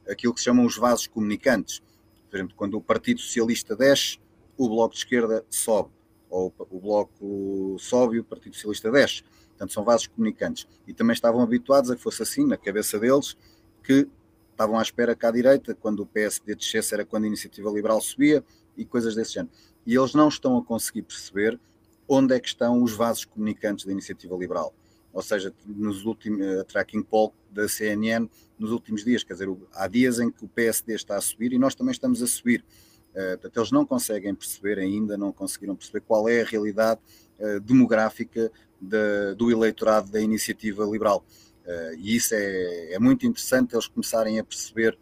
aquilo 0.07 0.33
que 0.33 0.41
se 0.41 0.45
chamam 0.45 0.65
os 0.65 0.77
vasos 0.77 1.07
comunicantes. 1.07 1.81
Por 2.29 2.35
exemplo, 2.35 2.55
quando 2.55 2.75
o 2.75 2.81
Partido 2.81 3.21
Socialista 3.21 3.75
desce, 3.75 4.19
o 4.57 4.67
Bloco 4.67 4.93
de 4.93 4.99
Esquerda 4.99 5.45
sobe, 5.49 5.89
ou 6.33 6.53
o 6.71 6.79
Bloco 6.79 7.75
sobe 7.79 8.17
e 8.17 8.19
o 8.19 8.23
Partido 8.23 8.55
Socialista 8.55 8.91
desce. 8.91 9.23
Portanto, 9.49 9.71
são 9.71 9.83
vasos 9.83 10.07
comunicantes. 10.07 10.67
E 10.87 10.93
também 10.93 11.13
estavam 11.13 11.41
habituados 11.41 11.91
a 11.91 11.95
que 11.95 12.01
fosse 12.01 12.23
assim, 12.23 12.45
na 12.45 12.57
cabeça 12.57 12.99
deles, 12.99 13.37
que 13.83 14.07
estavam 14.51 14.79
à 14.79 14.81
espera 14.81 15.15
cá 15.15 15.29
à 15.29 15.31
direita, 15.31 15.75
quando 15.75 16.01
o 16.01 16.05
PSD 16.05 16.55
descesse 16.55 16.93
era 16.93 17.05
quando 17.05 17.25
a 17.25 17.27
Iniciativa 17.27 17.69
Liberal 17.69 18.01
subia 18.01 18.43
e 18.75 18.83
coisas 18.83 19.15
desse 19.15 19.33
género. 19.33 19.53
E 19.85 19.95
eles 19.95 20.13
não 20.13 20.27
estão 20.27 20.57
a 20.57 20.63
conseguir 20.63 21.03
perceber 21.03 21.59
onde 22.07 22.33
é 22.33 22.39
que 22.39 22.47
estão 22.47 22.81
os 22.81 22.93
vasos 22.93 23.25
comunicantes 23.25 23.85
da 23.85 23.91
Iniciativa 23.91 24.35
Liberal 24.35 24.73
ou 25.13 25.21
seja, 25.21 25.53
nos 25.65 26.05
últimos, 26.05 26.41
a 26.57 26.63
tracking 26.63 27.03
poll 27.03 27.33
da 27.51 27.69
CNN 27.69 28.27
nos 28.57 28.71
últimos 28.71 29.05
dias, 29.05 29.23
quer 29.23 29.33
dizer, 29.33 29.47
há 29.73 29.87
dias 29.87 30.19
em 30.19 30.31
que 30.31 30.43
o 30.43 30.47
PSD 30.47 30.95
está 30.95 31.15
a 31.15 31.21
subir 31.21 31.53
e 31.53 31.59
nós 31.59 31.75
também 31.75 31.91
estamos 31.91 32.21
a 32.23 32.27
subir. 32.27 32.65
Uh, 33.13 33.37
portanto, 33.37 33.57
eles 33.57 33.71
não 33.71 33.85
conseguem 33.85 34.33
perceber 34.33 34.79
ainda, 34.79 35.17
não 35.17 35.31
conseguiram 35.31 35.75
perceber 35.75 36.01
qual 36.01 36.27
é 36.27 36.41
a 36.41 36.45
realidade 36.45 36.99
demográfica 37.65 38.49
de, 38.79 39.35
do 39.35 39.51
eleitorado 39.51 40.09
da 40.09 40.21
iniciativa 40.21 40.85
liberal. 40.85 41.25
e 41.97 42.15
isso 42.15 42.33
é, 42.35 42.93
é, 42.93 42.99
muito 42.99 43.25
interessante, 43.25 43.73
eles 43.73 43.87
começarem 43.87 44.39
a 44.39 44.43
perceber 44.45 44.97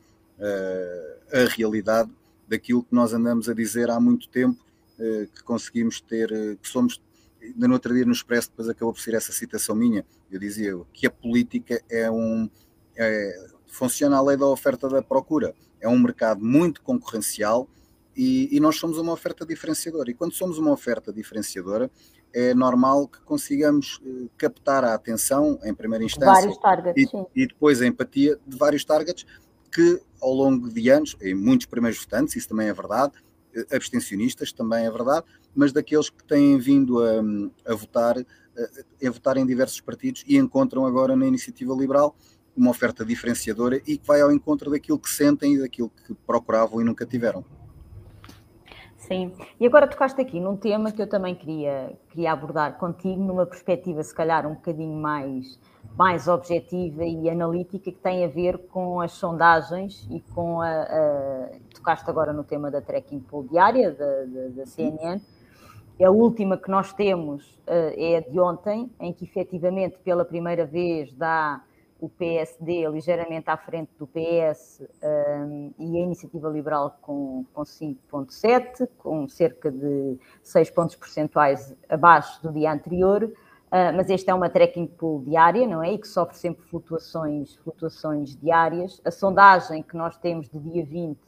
a 1.31 1.55
realidade 1.55 2.09
daquilo 2.47 2.81
que 2.81 2.95
nós 2.95 3.13
andamos 3.13 3.47
a 3.47 3.53
dizer 3.53 3.91
há 3.91 3.99
muito 3.99 4.27
tempo, 4.27 4.57
que 4.97 5.43
conseguimos 5.43 6.01
ter, 6.01 6.29
que 6.57 6.67
somos 6.67 6.99
ainda 7.41 7.67
no 7.67 7.73
outro 7.73 7.93
dia 7.93 8.05
no 8.05 8.11
Expresso, 8.11 8.49
depois 8.49 8.69
acabou 8.69 8.93
por 8.93 9.01
ser 9.01 9.13
essa 9.15 9.31
citação 9.31 9.75
minha, 9.75 10.05
eu 10.31 10.39
dizia 10.39 10.73
que 10.93 11.07
a 11.07 11.11
política 11.11 11.81
é 11.89 12.09
um. 12.09 12.49
É, 12.95 13.49
funciona 13.67 14.17
a 14.17 14.21
lei 14.21 14.37
da 14.37 14.45
oferta 14.45 14.87
da 14.87 15.01
procura. 15.01 15.55
É 15.79 15.87
um 15.87 15.97
mercado 15.97 16.43
muito 16.43 16.81
concorrencial 16.81 17.67
e, 18.15 18.55
e, 18.55 18.59
nós 18.59 18.77
somos 18.77 18.97
uma 18.97 19.13
oferta 19.13 19.45
diferenciadora. 19.45 20.11
E 20.11 20.13
quando 20.13 20.33
somos 20.33 20.57
uma 20.57 20.71
oferta 20.71 21.13
diferenciadora, 21.13 21.89
é 22.33 22.53
normal 22.53 23.07
que 23.07 23.21
consigamos 23.21 24.01
eh, 24.05 24.27
captar 24.37 24.83
a 24.83 24.93
atenção, 24.93 25.59
em 25.63 25.73
primeira 25.73 26.03
instância, 26.03 26.53
targets, 26.61 27.11
e, 27.13 27.43
e, 27.43 27.47
depois 27.47 27.81
a 27.81 27.87
empatia 27.87 28.37
de 28.45 28.57
vários 28.57 28.83
targets 28.85 29.25
que, 29.71 30.01
ao 30.21 30.33
longo 30.33 30.69
de 30.69 30.89
anos, 30.89 31.15
em 31.21 31.33
muitos 31.33 31.65
primeiros 31.65 31.99
votantes, 31.99 32.35
isso 32.35 32.49
também 32.49 32.67
é 32.67 32.73
verdade, 32.73 33.13
eh, 33.53 33.75
abstencionistas 33.75 34.51
também 34.51 34.85
é 34.85 34.91
verdade, 34.91 35.25
mas 35.55 35.71
daqueles 35.71 36.09
que 36.09 36.23
têm 36.23 36.57
vindo 36.57 37.01
a, 37.03 37.71
a 37.71 37.75
votar, 37.75 38.17
a, 38.17 39.07
a, 39.07 39.11
votar 39.11 39.37
em 39.37 39.45
diversos 39.45 39.81
partidos 39.81 40.23
e 40.27 40.37
encontram 40.37 40.85
agora 40.85 41.15
na 41.15 41.25
iniciativa 41.25 41.73
liberal 41.73 42.15
uma 42.55 42.71
oferta 42.71 43.05
diferenciadora 43.05 43.81
e 43.87 43.97
que 43.97 44.05
vai 44.05 44.21
ao 44.21 44.31
encontro 44.31 44.69
daquilo 44.69 44.99
que 44.99 45.09
sentem 45.09 45.55
e 45.55 45.59
daquilo 45.59 45.89
que 45.89 46.13
procuravam 46.25 46.81
e 46.81 46.83
nunca 46.83 47.05
tiveram. 47.05 47.45
Sim, 49.01 49.33
e 49.59 49.65
agora 49.65 49.87
tocaste 49.87 50.21
aqui 50.21 50.39
num 50.39 50.55
tema 50.55 50.91
que 50.91 51.01
eu 51.01 51.07
também 51.07 51.33
queria, 51.33 51.91
queria 52.09 52.31
abordar 52.31 52.77
contigo, 52.77 53.19
numa 53.19 53.47
perspectiva 53.47 54.03
se 54.03 54.13
calhar 54.13 54.45
um 54.45 54.53
bocadinho 54.53 54.95
mais, 54.95 55.59
mais 55.97 56.27
objetiva 56.27 57.03
e 57.03 57.27
analítica, 57.27 57.91
que 57.91 57.97
tem 57.97 58.23
a 58.23 58.27
ver 58.27 58.59
com 58.67 59.01
as 59.01 59.13
sondagens 59.13 60.07
e 60.09 60.21
com 60.33 60.61
a. 60.61 60.69
a 60.69 61.49
tocaste 61.73 62.07
agora 62.09 62.31
no 62.31 62.43
tema 62.43 62.69
da 62.69 62.79
tracking 62.79 63.19
poll 63.21 63.43
diária 63.47 63.91
da, 63.91 64.23
da, 64.25 64.47
da 64.57 64.65
CNN. 64.67 65.19
A 65.99 66.09
última 66.11 66.55
que 66.55 66.69
nós 66.69 66.93
temos 66.93 67.55
uh, 67.67 67.93
é 67.97 68.17
a 68.17 68.21
de 68.21 68.39
ontem, 68.39 68.91
em 68.99 69.11
que 69.11 69.25
efetivamente 69.25 69.97
pela 70.03 70.23
primeira 70.23 70.65
vez 70.65 71.11
dá 71.13 71.61
o 72.01 72.09
PSD 72.09 72.89
ligeiramente 72.89 73.47
à 73.47 73.55
frente 73.55 73.91
do 73.97 74.07
PS 74.07 74.81
um, 75.03 75.71
e 75.77 75.97
a 75.97 76.01
Iniciativa 76.01 76.49
Liberal 76.49 76.97
com, 76.99 77.45
com 77.53 77.61
5,7, 77.61 78.89
com 78.97 79.29
cerca 79.29 79.71
de 79.71 80.17
6 80.41 80.71
pontos 80.71 80.95
percentuais 80.95 81.75
abaixo 81.87 82.41
do 82.41 82.51
dia 82.51 82.73
anterior, 82.73 83.23
uh, 83.23 83.95
mas 83.95 84.09
esta 84.09 84.31
é 84.31 84.33
uma 84.33 84.49
tracking 84.49 84.87
pool 84.87 85.23
diária, 85.23 85.67
não 85.67 85.83
é? 85.83 85.93
E 85.93 85.99
que 85.99 86.07
sofre 86.07 86.35
sempre 86.35 86.63
flutuações, 86.65 87.55
flutuações 87.57 88.35
diárias. 88.35 88.99
A 89.05 89.11
sondagem 89.11 89.83
que 89.83 89.95
nós 89.95 90.17
temos 90.17 90.49
de 90.49 90.57
dia 90.57 90.83
20 90.83 91.19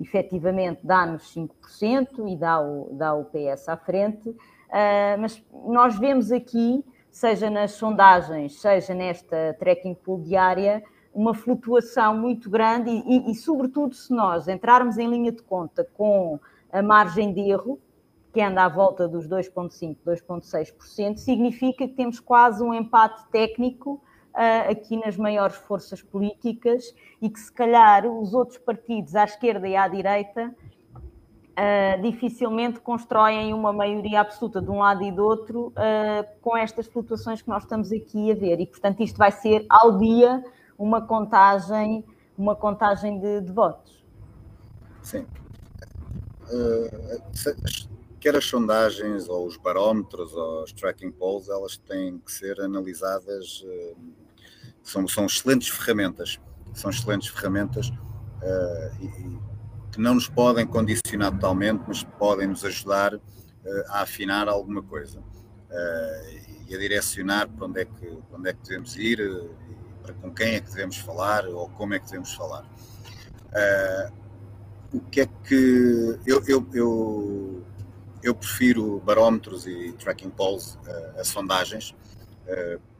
efetivamente 0.00 0.80
dá-nos 0.82 1.34
5% 1.34 2.26
e 2.26 2.36
dá 2.36 2.58
o, 2.58 2.88
dá 2.94 3.14
o 3.14 3.26
PS 3.26 3.68
à 3.68 3.76
frente, 3.76 4.30
uh, 4.30 5.20
mas 5.20 5.44
nós 5.52 5.98
vemos 5.98 6.32
aqui 6.32 6.82
seja 7.12 7.50
nas 7.50 7.72
sondagens, 7.72 8.58
seja 8.58 8.94
nesta 8.94 9.54
tracking 9.58 9.94
pool 9.94 10.22
diária, 10.22 10.82
uma 11.14 11.34
flutuação 11.34 12.16
muito 12.16 12.48
grande 12.48 12.90
e, 12.90 13.28
e, 13.28 13.30
e, 13.30 13.34
sobretudo, 13.34 13.94
se 13.94 14.12
nós 14.12 14.48
entrarmos 14.48 14.96
em 14.96 15.08
linha 15.08 15.30
de 15.30 15.42
conta 15.42 15.86
com 15.92 16.40
a 16.72 16.82
margem 16.82 17.34
de 17.34 17.40
erro, 17.40 17.78
que 18.32 18.40
anda 18.40 18.64
à 18.64 18.68
volta 18.68 19.06
dos 19.06 19.28
2,5%, 19.28 19.98
2,6%, 20.06 21.18
significa 21.18 21.86
que 21.86 21.92
temos 21.92 22.18
quase 22.18 22.64
um 22.64 22.72
empate 22.72 23.28
técnico 23.30 24.02
uh, 24.34 24.70
aqui 24.70 24.96
nas 24.96 25.18
maiores 25.18 25.56
forças 25.56 26.00
políticas 26.00 26.94
e 27.20 27.28
que, 27.28 27.38
se 27.38 27.52
calhar, 27.52 28.06
os 28.06 28.32
outros 28.32 28.56
partidos 28.56 29.14
à 29.14 29.24
esquerda 29.24 29.68
e 29.68 29.76
à 29.76 29.86
direita 29.86 30.54
Uh, 31.52 32.00
dificilmente 32.00 32.80
constroem 32.80 33.52
uma 33.52 33.74
maioria 33.74 34.22
absoluta 34.22 34.58
de 34.58 34.70
um 34.70 34.78
lado 34.78 35.02
e 35.02 35.12
do 35.12 35.22
outro 35.22 35.66
uh, 35.68 36.26
com 36.40 36.56
estas 36.56 36.86
flutuações 36.86 37.42
que 37.42 37.48
nós 37.48 37.64
estamos 37.64 37.92
aqui 37.92 38.32
a 38.32 38.34
ver. 38.34 38.58
E, 38.58 38.66
portanto, 38.66 39.02
isto 39.02 39.18
vai 39.18 39.30
ser 39.30 39.66
ao 39.68 39.98
dia 39.98 40.42
uma 40.78 41.02
contagem, 41.02 42.06
uma 42.38 42.56
contagem 42.56 43.20
de, 43.20 43.42
de 43.42 43.52
votos. 43.52 44.02
Sim. 45.02 45.26
Uh, 46.50 47.20
quer 48.18 48.34
as 48.34 48.46
sondagens 48.46 49.28
ou 49.28 49.46
os 49.46 49.58
barómetros 49.58 50.32
ou 50.32 50.62
os 50.62 50.72
tracking 50.72 51.12
polls, 51.12 51.50
elas 51.50 51.76
têm 51.76 52.18
que 52.18 52.32
ser 52.32 52.62
analisadas, 52.62 53.62
são, 54.82 55.06
são 55.06 55.26
excelentes 55.26 55.68
ferramentas, 55.68 56.40
são 56.72 56.90
excelentes 56.90 57.28
ferramentas 57.28 57.92
e, 59.00 59.38
que 59.92 60.00
não 60.00 60.14
nos 60.14 60.26
podem 60.26 60.66
condicionar 60.66 61.30
totalmente, 61.32 61.84
mas 61.86 62.02
podem 62.02 62.48
nos 62.48 62.64
ajudar 62.64 63.14
uh, 63.14 63.20
a 63.88 64.00
afinar 64.00 64.48
alguma 64.48 64.82
coisa 64.82 65.18
uh, 65.18 66.42
e 66.66 66.74
a 66.74 66.78
direcionar 66.78 67.46
para 67.48 67.66
onde 67.66 67.82
é 67.82 67.84
que, 67.84 68.18
onde 68.32 68.48
é 68.48 68.52
que 68.54 68.62
devemos 68.62 68.96
ir, 68.96 69.20
uh, 69.20 69.54
para 70.02 70.14
com 70.14 70.32
quem 70.32 70.54
é 70.54 70.60
que 70.60 70.70
devemos 70.70 70.96
falar 70.96 71.46
ou 71.46 71.68
como 71.68 71.92
é 71.92 71.98
que 71.98 72.06
devemos 72.06 72.32
falar. 72.32 72.64
o 74.92 75.00
que 75.00 75.20
é 75.20 75.26
que 75.26 76.18
eu, 76.26 76.42
eu, 76.46 76.66
eu, 76.72 77.62
eu 78.22 78.34
prefiro 78.34 78.98
barómetros 79.00 79.66
e 79.66 79.92
tracking 79.98 80.30
polls 80.30 80.78
a 81.18 81.22
sondagens, 81.22 81.94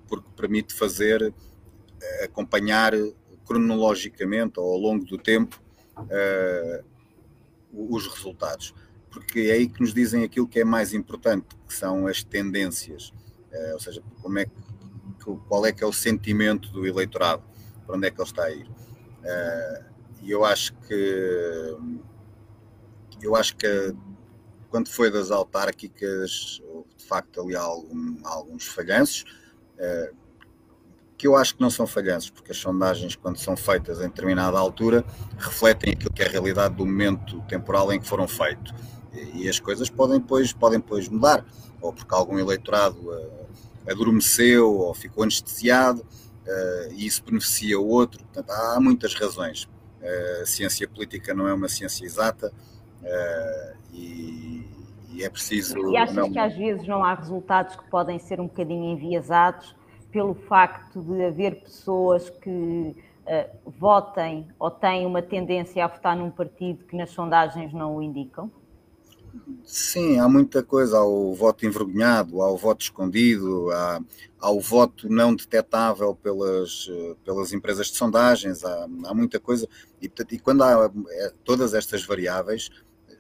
porque 0.07 0.29
permite 0.37 0.75
fazer, 0.75 1.35
acompanhar 2.23 2.93
cronologicamente 3.45 4.61
ou 4.61 4.73
ao 4.73 4.79
longo 4.79 5.05
do 5.05 5.19
tempo 5.19 5.62
uh, 5.99 6.85
os 7.73 8.07
resultados, 8.07 8.75
porque 9.11 9.41
é 9.41 9.53
aí 9.53 9.69
que 9.69 9.81
nos 9.81 9.95
dizem 9.95 10.25
aquilo 10.25 10.49
que 10.49 10.61
é 10.61 10.65
mais 10.65 10.93
importante, 10.93 11.47
que 11.67 11.75
são 11.75 12.07
as 12.07 12.23
tendências, 12.23 13.13
uh, 13.53 13.73
ou 13.75 13.81
seja, 13.81 14.03
como 14.21 14.39
é 14.39 14.47
que, 14.47 14.53
qual 15.49 15.67
é 15.67 15.73
que 15.73 15.83
é 15.83 15.87
o 15.87 15.93
sentimento 15.93 16.71
do 16.71 16.87
eleitorado, 16.87 17.43
para 17.87 17.97
onde 17.97 18.07
é 18.07 18.11
que 18.11 18.21
ele 18.21 18.29
está 18.29 18.45
a 18.45 18.51
ir. 18.51 18.67
Uh, 18.67 19.85
e 20.23 20.31
eu 20.31 20.45
acho 20.45 20.75
que 20.87 21.77
eu 23.21 23.37
acho 23.37 23.57
que 23.57 23.95
quando 24.69 24.89
foi 24.89 25.11
das 25.11 25.31
autárquicas, 25.31 26.61
de 26.97 27.05
facto 27.05 27.41
ali 27.41 27.55
algum, 27.55 28.17
alguns 28.25 28.67
falhanços. 28.67 29.25
Que 31.23 31.29
eu 31.29 31.37
acho 31.37 31.55
que 31.55 31.61
não 31.61 31.71
são 31.71 31.87
falhanços, 31.87 32.31
porque 32.31 32.51
as 32.51 32.59
sondagens, 32.59 33.15
quando 33.15 33.37
são 33.37 33.57
feitas 33.57 34.01
em 34.01 34.09
determinada 34.09 34.59
altura, 34.59 35.05
refletem 35.39 35.93
aquilo 35.93 36.13
que 36.13 36.21
é 36.21 36.27
a 36.27 36.29
realidade 36.29 36.75
do 36.75 36.85
momento 36.85 37.41
temporal 37.43 37.93
em 37.93 38.01
que 38.01 38.09
foram 38.09 38.27
feitos. 38.27 38.75
E, 39.33 39.49
as 39.49 39.61
coisas 39.61 39.89
podem 39.89 40.19
depois, 40.19 40.53
podem 40.53 40.81
depois 40.81 41.09
mudar, 41.09 41.45
ou 41.81 41.93
porque 41.93 42.13
algum 42.13 42.41
eleitorado 42.41 42.99
uh, 43.09 43.47
adormeceu 43.89 44.69
ou 44.69 44.93
ficou 44.95 45.23
anestesiado, 45.23 46.01
uh, 46.01 46.93
e 46.93 47.07
isso 47.07 47.23
beneficia 47.23 47.79
o 47.79 47.87
outro. 47.87 48.19
Portanto, 48.25 48.51
há 48.51 48.81
muitas 48.81 49.15
razões. 49.15 49.69
Uh, 50.03 50.43
a 50.43 50.47
ciência 50.47 50.89
política 50.89 51.33
não 51.33 51.47
é 51.47 51.55
uma 51.55 51.69
ciência 51.69 52.05
exata 52.05 52.53
e, 53.93 54.67
e, 55.13 55.23
é 55.23 55.31
preciso. 55.31 55.89
E 55.89 55.97
achas 55.97 56.17
não... 56.17 56.33
que 56.33 56.39
às 56.41 56.57
vezes 56.57 56.85
não 56.89 57.05
há 57.05 57.15
resultados 57.15 57.77
que 57.77 57.85
podem 57.89 58.19
ser 58.19 58.41
um 58.41 58.49
bocadinho 58.49 58.87
enviesados? 58.87 59.81
Pelo 60.13 60.35
facto 60.35 61.01
de 61.01 61.25
haver 61.25 61.63
pessoas 61.63 62.29
que 62.29 62.51
uh, 62.51 63.71
votem 63.79 64.47
ou 64.59 64.71
têm 64.71 65.07
uma 65.07 65.23
tendência 65.23 65.85
a 65.85 65.89
votar 65.89 66.17
num 66.17 66.31
partido 66.31 66.85
que 66.85 66.97
nas 66.97 67.11
sondagens 67.11 67.73
não 67.73 67.97
o 67.97 68.03
indicam? 68.03 68.51
Sim, 69.65 70.21
há 70.21 70.29
muita 70.29 70.63
coisa. 70.63 70.99
Há 70.99 71.05
o 71.05 71.35
voto 71.35 71.65
envergonhado, 71.65 72.43
há 72.43 72.51
o 72.51 72.57
voto 72.57 72.83
escondido, 72.83 73.71
há, 73.71 74.01
há 74.39 74.51
o 74.51 74.61
voto 74.61 75.09
não 75.09 75.35
detectável 75.35 76.15
pelas, 76.15 76.91
pelas 77.25 77.53
empresas 77.53 77.87
de 77.87 77.97
sondagens, 77.97 78.63
há, 78.63 78.85
há 79.07 79.15
muita 79.15 79.41
coisa. 79.41 79.67
E, 80.03 80.13
e 80.31 80.39
quando 80.39 80.63
há 80.63 80.93
é, 81.11 81.33
todas 81.45 81.73
estas 81.73 82.05
variáveis, 82.05 82.69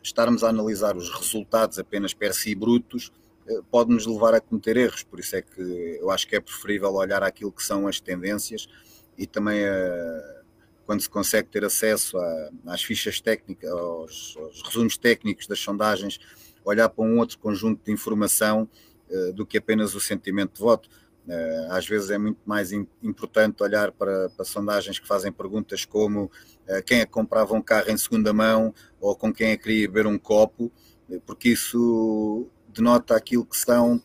estarmos 0.02 0.42
a 0.42 0.48
analisar 0.48 0.96
os 0.96 1.08
resultados 1.10 1.78
apenas 1.78 2.12
per 2.12 2.34
si 2.34 2.54
brutos 2.54 3.10
eh, 3.14 3.21
pode 3.70 3.90
nos 3.90 4.06
levar 4.06 4.34
a 4.34 4.40
cometer 4.40 4.76
erros, 4.76 5.02
por 5.02 5.18
isso 5.18 5.36
é 5.36 5.42
que 5.42 5.98
eu 6.00 6.10
acho 6.10 6.26
que 6.26 6.36
é 6.36 6.40
preferível 6.40 6.92
olhar 6.94 7.22
aquilo 7.22 7.52
que 7.52 7.62
são 7.62 7.86
as 7.86 8.00
tendências 8.00 8.68
e 9.18 9.26
também 9.26 9.64
a, 9.64 9.68
eh, 9.68 10.42
quando 10.86 11.00
se 11.00 11.08
consegue 11.08 11.48
ter 11.48 11.64
acesso 11.64 12.18
a, 12.18 12.50
às 12.66 12.82
fichas 12.82 13.20
técnicas, 13.20 13.70
aos, 13.70 14.36
aos, 14.36 14.62
resumos 14.62 14.96
técnicos 14.96 15.46
das 15.46 15.58
sondagens, 15.58 16.18
olhar 16.64 16.88
para 16.88 17.04
um 17.04 17.18
outro 17.18 17.38
conjunto 17.38 17.84
de 17.84 17.92
informação 17.92 18.68
uh, 19.10 19.32
do 19.32 19.44
que 19.44 19.58
apenas 19.58 19.94
o 19.94 20.00
sentimento 20.00 20.54
de 20.54 20.60
voto. 20.60 20.88
Às 21.70 21.86
vezes 21.86 22.10
é 22.10 22.18
muito 22.18 22.40
mais 22.44 22.72
in, 22.72 22.84
importante 23.00 23.62
olhar 23.62 23.92
para, 23.92 24.28
para, 24.30 24.44
sondagens 24.44 24.98
que 24.98 25.06
fazem 25.06 25.30
perguntas 25.30 25.84
como 25.84 26.28
quem 26.84 26.98
é 26.98 27.06
que 27.06 27.12
comprava 27.12 27.54
um 27.54 27.62
carro 27.62 27.88
em 27.92 27.96
segunda 27.96 28.32
mão 28.32 28.74
ou 29.00 29.14
com 29.14 29.32
quem 29.32 29.52
é 29.52 29.56
que 29.56 29.62
queria 29.62 29.86
beber 29.86 30.08
um 30.08 30.18
copo, 30.18 30.72
porque 31.24 31.50
isso 31.50 32.50
denota 32.72 33.16
aquilo 33.16 33.44
que 33.44 33.56
são 33.56 34.02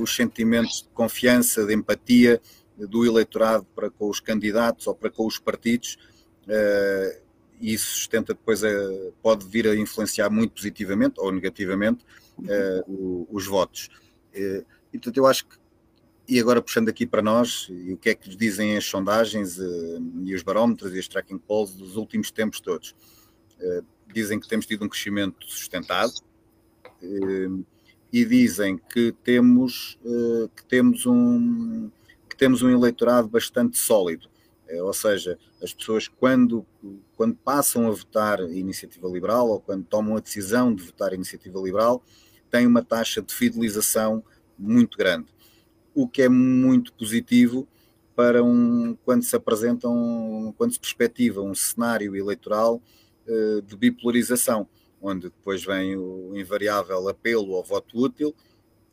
os 0.00 0.14
sentimentos 0.14 0.82
de 0.82 0.88
confiança, 0.90 1.64
de 1.64 1.74
empatia 1.74 2.40
do 2.76 3.06
eleitorado 3.06 3.64
para 3.74 3.88
com 3.88 4.10
os 4.10 4.20
candidatos 4.20 4.86
ou 4.86 4.94
para 4.94 5.08
com 5.08 5.26
os 5.26 5.38
partidos 5.38 5.96
e 7.62 7.72
isso 7.72 7.94
sustenta 7.94 8.34
depois, 8.34 8.64
a, 8.64 8.68
pode 9.22 9.46
vir 9.46 9.68
a 9.68 9.76
influenciar 9.76 10.28
muito 10.28 10.52
positivamente 10.54 11.14
ou 11.18 11.30
negativamente 11.30 12.04
uh, 12.40 13.26
os 13.30 13.46
votos. 13.46 13.88
Uh, 14.34 14.66
e 14.92 14.98
portanto, 14.98 15.16
eu 15.16 15.26
acho 15.26 15.46
que, 15.46 15.56
e 16.28 16.40
agora 16.40 16.60
puxando 16.60 16.88
aqui 16.88 17.06
para 17.06 17.22
nós, 17.22 17.68
e 17.70 17.92
o 17.92 17.96
que 17.96 18.10
é 18.10 18.14
que 18.14 18.36
dizem 18.36 18.76
as 18.76 18.84
sondagens 18.84 19.58
uh, 19.58 20.22
e 20.24 20.34
os 20.34 20.42
barómetros 20.42 20.92
e 20.92 20.98
as 20.98 21.06
tracking 21.06 21.38
polls 21.38 21.76
dos 21.76 21.96
últimos 21.96 22.30
tempos 22.30 22.60
todos? 22.60 22.94
dizem 24.12 24.40
que 24.40 24.48
temos 24.48 24.66
tido 24.66 24.84
um 24.84 24.88
crescimento 24.88 25.46
sustentado 25.46 26.12
e 28.12 28.24
dizem 28.24 28.76
que 28.76 29.12
temos, 29.24 29.98
que 30.54 30.64
temos 30.66 31.06
um 31.06 31.90
que 32.28 32.36
temos 32.36 32.62
um 32.62 32.70
eleitorado 32.70 33.28
bastante 33.28 33.78
sólido. 33.78 34.28
É, 34.72 34.82
ou 34.82 34.92
seja, 34.94 35.38
as 35.62 35.74
pessoas 35.74 36.08
quando, 36.08 36.64
quando 37.14 37.34
passam 37.34 37.86
a 37.86 37.90
votar 37.90 38.40
iniciativa 38.40 39.06
liberal 39.06 39.48
ou 39.48 39.60
quando 39.60 39.84
tomam 39.84 40.16
a 40.16 40.20
decisão 40.20 40.74
de 40.74 40.82
votar 40.82 41.12
iniciativa 41.12 41.60
liberal, 41.60 42.02
têm 42.50 42.66
uma 42.66 42.82
taxa 42.82 43.20
de 43.20 43.34
fidelização 43.34 44.24
muito 44.58 44.96
grande, 44.96 45.26
o 45.94 46.08
que 46.08 46.22
é 46.22 46.28
muito 46.28 46.92
positivo 46.94 47.68
para 48.16 48.42
um 48.42 48.96
quando 49.04 49.24
se 49.24 49.36
apresentam, 49.36 50.54
quando 50.56 50.72
se 50.72 50.80
perspectiva 50.80 51.42
um 51.42 51.54
cenário 51.54 52.16
eleitoral 52.16 52.80
uh, 53.26 53.62
de 53.62 53.76
bipolarização, 53.76 54.66
onde 55.02 55.24
depois 55.24 55.64
vem 55.64 55.96
o 55.96 56.32
invariável 56.36 57.08
apelo 57.08 57.56
ao 57.56 57.64
voto 57.64 57.98
útil 57.98 58.34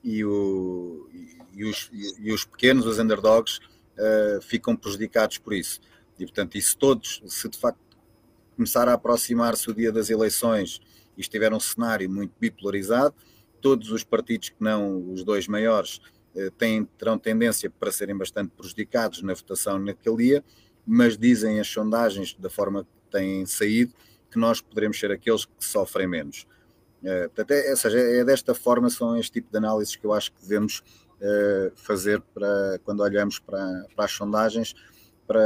e, 0.03 0.25
o, 0.25 1.07
e, 1.53 1.63
os, 1.63 1.89
e 2.19 2.33
os 2.33 2.43
pequenos, 2.43 2.87
os 2.87 2.97
underdogs, 2.97 3.59
uh, 3.97 4.41
ficam 4.41 4.75
prejudicados 4.75 5.37
por 5.37 5.53
isso. 5.53 5.79
E, 6.17 6.25
portanto, 6.25 6.57
isso 6.57 6.75
todos, 6.77 7.21
se 7.27 7.47
de 7.47 7.57
facto 7.57 7.79
começar 8.55 8.89
a 8.89 8.93
aproximar-se 8.93 9.69
o 9.69 9.73
dia 9.73 9.91
das 9.91 10.09
eleições 10.09 10.81
e 11.15 11.21
estiver 11.21 11.53
um 11.53 11.59
cenário 11.59 12.09
muito 12.09 12.33
bipolarizado, 12.39 13.13
todos 13.61 13.91
os 13.91 14.03
partidos 14.03 14.49
que 14.49 14.61
não 14.61 15.11
os 15.11 15.23
dois 15.23 15.47
maiores 15.47 16.01
uh, 16.33 16.49
têm, 16.57 16.85
terão 16.97 17.19
tendência 17.19 17.69
para 17.69 17.91
serem 17.91 18.17
bastante 18.17 18.51
prejudicados 18.57 19.21
na 19.21 19.33
votação 19.35 19.77
naquele 19.77 20.17
dia, 20.17 20.43
mas 20.87 21.15
dizem 21.15 21.59
as 21.59 21.67
sondagens, 21.67 22.33
da 22.33 22.49
forma 22.49 22.83
que 22.83 23.11
têm 23.11 23.45
saído, 23.45 23.93
que 24.29 24.39
nós 24.39 24.61
poderemos 24.61 24.99
ser 24.99 25.11
aqueles 25.11 25.45
que 25.45 25.53
sofrem 25.59 26.07
menos. 26.07 26.45
Uh, 27.01 27.29
portanto, 27.29 27.51
é, 27.51 27.71
ou 27.71 27.77
seja, 27.77 27.99
é 27.99 28.23
desta 28.23 28.53
forma, 28.53 28.89
são 28.89 29.17
este 29.17 29.33
tipo 29.33 29.49
de 29.51 29.57
análises 29.57 29.95
que 29.95 30.05
eu 30.05 30.13
acho 30.13 30.31
que 30.33 30.41
devemos 30.41 30.79
uh, 31.21 31.71
fazer 31.75 32.21
para, 32.33 32.79
quando 32.83 33.01
olhamos 33.01 33.39
para, 33.39 33.85
para 33.95 34.05
as 34.05 34.11
sondagens, 34.11 34.75
para, 35.25 35.41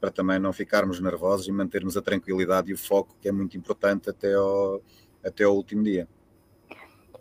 para 0.00 0.10
também 0.10 0.38
não 0.38 0.52
ficarmos 0.52 1.00
nervosos 1.00 1.48
e 1.48 1.52
mantermos 1.52 1.96
a 1.96 2.02
tranquilidade 2.02 2.70
e 2.70 2.74
o 2.74 2.78
foco, 2.78 3.16
que 3.20 3.28
é 3.28 3.32
muito 3.32 3.56
importante 3.56 4.10
até 4.10 4.34
ao, 4.34 4.82
até 5.24 5.44
ao 5.44 5.54
último 5.54 5.82
dia. 5.82 6.06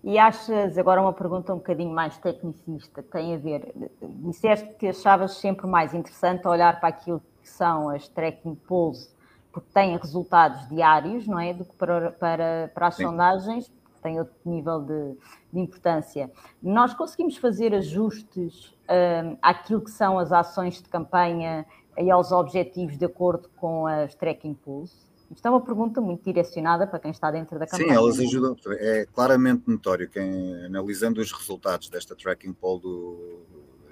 E 0.03 0.17
achas, 0.17 0.77
agora 0.79 0.99
uma 0.99 1.13
pergunta 1.13 1.53
um 1.53 1.57
bocadinho 1.57 1.93
mais 1.93 2.17
tecnicista, 2.17 3.03
tem 3.03 3.35
a 3.35 3.37
ver, 3.37 3.71
disseste 4.01 4.73
que 4.75 4.87
achavas 4.87 5.37
sempre 5.37 5.67
mais 5.67 5.93
interessante 5.93 6.47
olhar 6.47 6.79
para 6.79 6.89
aquilo 6.89 7.21
que 7.39 7.47
são 7.47 7.87
as 7.89 8.07
tracking 8.07 8.55
polls, 8.55 9.13
porque 9.51 9.69
têm 9.73 9.97
resultados 9.97 10.67
diários, 10.69 11.27
não 11.27 11.39
é? 11.39 11.53
Do 11.53 11.65
que 11.65 11.75
para, 11.75 12.11
para, 12.11 12.71
para 12.73 12.87
as 12.87 12.95
Sim. 12.95 13.03
sondagens, 13.03 13.71
tem 14.01 14.19
outro 14.19 14.33
nível 14.45 14.81
de, 14.81 15.17
de 15.53 15.59
importância. 15.59 16.31
Nós 16.61 16.93
conseguimos 16.93 17.37
fazer 17.37 17.73
ajustes 17.73 18.67
uh, 18.67 19.37
àquilo 19.41 19.81
que 19.81 19.91
são 19.91 20.17
as 20.17 20.31
ações 20.31 20.81
de 20.81 20.89
campanha 20.89 21.65
e 21.97 22.09
aos 22.09 22.31
objetivos 22.31 22.97
de 22.97 23.05
acordo 23.05 23.49
com 23.57 23.85
as 23.85 24.15
tracking 24.15 24.53
pools? 24.53 25.11
Isto 25.33 25.47
é 25.47 25.51
uma 25.51 25.61
pergunta 25.61 26.01
muito 26.01 26.23
direcionada 26.25 26.85
para 26.85 26.99
quem 26.99 27.11
está 27.11 27.31
dentro 27.31 27.57
da 27.57 27.65
campanha. 27.65 27.89
Sim, 27.89 27.95
elas 27.95 28.19
ajudam. 28.19 28.55
É 28.71 29.05
claramente 29.13 29.63
notório 29.65 30.09
quem, 30.09 30.65
analisando 30.65 31.21
os 31.21 31.31
resultados 31.31 31.89
desta 31.89 32.15
tracking 32.15 32.51
poll 32.51 32.79
do, 32.79 33.39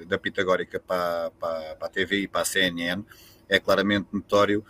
da 0.06 0.17
Pitagórica 0.17 0.80
para, 0.80 1.32
para, 1.39 1.76
para, 1.76 1.88
a 1.88 1.89
TV 1.89 2.22
e 2.22 2.28
para 2.28 2.41
a 2.41 2.45
CNN, 2.45 3.04
é 3.48 3.58
claramente 3.58 4.08
notório 4.12 4.65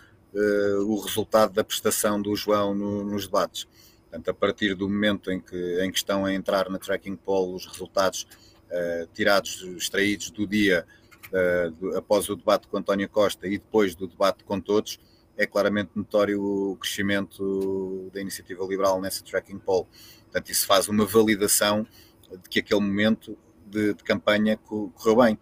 o 0.85 0.99
resultado 0.99 1.53
da 1.53 1.63
prestação 1.63 2.21
do 2.21 2.35
João 2.35 2.73
no, 2.73 3.03
nos 3.03 3.25
debates. 3.25 3.67
Portanto, 4.09 4.29
a 4.29 4.33
partir 4.33 4.73
do 4.73 4.89
momento 4.89 5.31
em 5.31 5.39
que, 5.39 5.81
em 5.81 5.91
que 5.91 5.97
estão 5.97 6.25
a 6.25 6.33
entrar 6.33 6.67
na 6.69 6.79
tracking 6.79 7.15
poll 7.15 7.53
os 7.53 7.67
resultados 7.67 8.27
uh, 8.65 9.07
tirados, 9.13 9.61
extraídos 9.77 10.31
do 10.31 10.47
dia 10.47 10.85
uh, 11.27 11.71
do, 11.71 11.95
após 11.95 12.27
o 12.27 12.35
debate 12.35 12.67
com 12.67 12.77
António 12.77 13.07
Costa 13.07 13.47
e 13.47 13.57
depois 13.59 13.93
do 13.93 14.07
debate 14.07 14.43
com 14.43 14.59
todos, 14.59 14.99
é 15.37 15.45
claramente 15.45 15.91
notório 15.95 16.41
o 16.41 16.75
crescimento 16.75 18.09
da 18.11 18.19
iniciativa 18.19 18.65
liberal 18.65 18.99
nessa 18.99 19.23
tracking 19.23 19.59
poll. 19.59 19.87
Portanto, 20.23 20.49
isso 20.49 20.65
faz 20.65 20.87
uma 20.87 21.05
validação 21.05 21.85
de 22.31 22.49
que 22.49 22.59
aquele 22.59 22.81
momento 22.81 23.37
de, 23.65 23.93
de 23.93 24.03
campanha 24.03 24.57
correu 24.57 25.17
bem. 25.17 25.39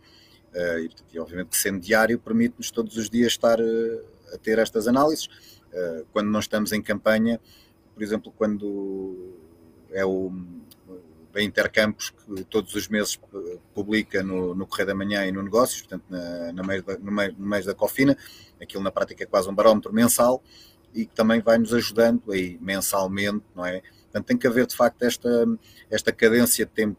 Uh, 0.53 0.79
e, 0.79 0.87
portanto, 0.89 1.13
e, 1.13 1.19
obviamente 1.19 1.49
que 1.49 1.57
sendo 1.57 1.79
diário 1.79 2.19
permite-nos 2.19 2.69
todos 2.69 2.97
os 2.97 3.09
dias 3.09 3.31
estar 3.31 3.59
a 4.33 4.37
ter 4.37 4.59
estas 4.59 4.87
análises. 4.87 5.25
Uh, 5.73 6.05
quando 6.11 6.27
não 6.29 6.39
estamos 6.39 6.71
em 6.71 6.81
campanha, 6.81 7.39
por 7.93 8.03
exemplo, 8.03 8.33
quando 8.37 9.33
é 9.91 10.05
o 10.05 10.31
da 11.37 11.41
Intercampos, 11.41 12.09
que 12.09 12.43
todos 12.45 12.73
os 12.73 12.87
meses 12.87 13.19
publica 13.73 14.23
no, 14.23 14.55
no 14.55 14.65
Correio 14.65 14.87
da 14.87 14.95
Manhã 14.95 15.25
e 15.25 15.31
no 15.31 15.43
Negócios, 15.43 15.81
portanto, 15.81 16.03
na, 16.09 16.51
na 16.51 16.63
da, 16.63 16.97
no, 16.97 17.11
meio, 17.11 17.35
no 17.37 17.63
da 17.63 17.75
Cofina, 17.75 18.17
aquilo 18.59 18.83
na 18.83 18.91
prática 18.91 19.23
é 19.23 19.27
quase 19.27 19.47
um 19.47 19.53
barómetro 19.53 19.93
mensal 19.93 20.41
e 20.93 21.05
que 21.05 21.13
também 21.13 21.39
vai 21.41 21.57
nos 21.57 21.73
ajudando 21.73 22.31
aí 22.31 22.57
mensalmente, 22.59 23.43
não 23.55 23.65
é? 23.65 23.81
Portanto, 24.03 24.25
tem 24.25 24.37
que 24.37 24.47
haver 24.47 24.65
de 24.65 24.75
facto 24.75 25.03
esta, 25.03 25.29
esta 25.91 26.11
cadência 26.11 26.65
tem, 26.65 26.95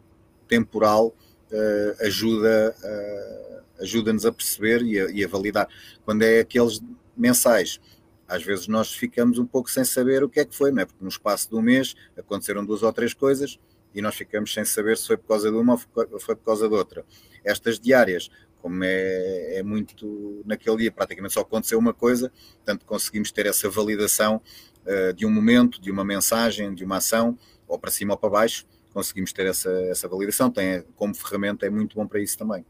temporal, 0.47 1.09
uh, 1.09 2.07
ajuda, 2.07 2.77
uh, 2.79 3.83
ajuda-nos 3.83 4.25
a 4.25 4.33
perceber 4.33 4.83
e 4.83 5.01
a, 5.01 5.11
e 5.11 5.25
a 5.25 5.29
validar. 5.29 5.69
Quando 6.05 6.23
é 6.23 6.41
aqueles 6.41 6.81
mensais, 7.21 7.81
às 8.29 8.43
vezes 8.43 8.69
nós 8.69 8.93
ficamos 8.93 9.39
um 9.39 9.47
pouco 9.47 9.71
sem 9.71 9.85
saber 9.85 10.23
o 10.23 10.29
que 10.29 10.41
é 10.41 10.45
que 10.45 10.55
foi, 10.55 10.71
não 10.71 10.83
é? 10.83 10.85
Porque 10.85 11.03
no 11.03 11.09
espaço 11.09 11.49
de 11.49 11.57
um 11.57 11.63
mês 11.63 11.95
aconteceram 12.17 12.65
duas 12.65 12.83
ou 12.83 12.93
três 12.93 13.15
coisas 13.15 13.59
e 13.95 14.03
nós 14.03 14.15
ficamos 14.15 14.53
sem 14.53 14.65
saber 14.67 14.99
se 14.99 15.07
foi 15.07 15.17
por 15.17 15.29
causa 15.29 15.51
de 15.51 15.57
uma 15.57 15.73
ou 15.73 16.21
foi 16.21 16.37
por 16.37 16.45
causa 16.45 16.69
de 16.69 16.75
outra. 16.75 17.07
Estas 17.43 17.81
diárias, 17.81 18.29
como 18.61 18.85
é, 18.85 19.59
é 19.59 19.63
muito 19.63 20.43
naquele 20.45 20.77
dia, 20.77 20.93
praticamente 20.93 21.33
só 21.33 21.41
aconteceu 21.41 21.79
uma 21.79 21.95
coisa, 21.95 22.31
portanto 22.57 22.85
conseguimos 22.85 23.33
ter 23.33 23.47
essa 23.47 23.69
validação 23.71 24.43
uh, 24.85 25.13
de 25.15 25.25
um 25.25 25.31
momento, 25.31 25.81
de 25.81 25.91
uma 25.91 26.05
mensagem, 26.05 26.75
de 26.75 26.85
uma 26.85 26.99
ação, 26.99 27.39
ou 27.67 27.79
para 27.79 27.91
cima 27.91 28.13
ou 28.13 28.19
para 28.19 28.29
baixo, 28.29 28.67
conseguimos 28.93 29.33
ter 29.33 29.47
essa, 29.47 29.71
essa 29.85 30.07
validação. 30.07 30.51
Tem, 30.51 30.83
como 30.97 31.15
ferramenta 31.15 31.65
é 31.65 31.71
muito 31.71 31.97
bom 31.97 32.07
para 32.07 32.21
isso 32.21 32.37
também. 32.37 32.65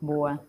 Boa. 0.00 0.40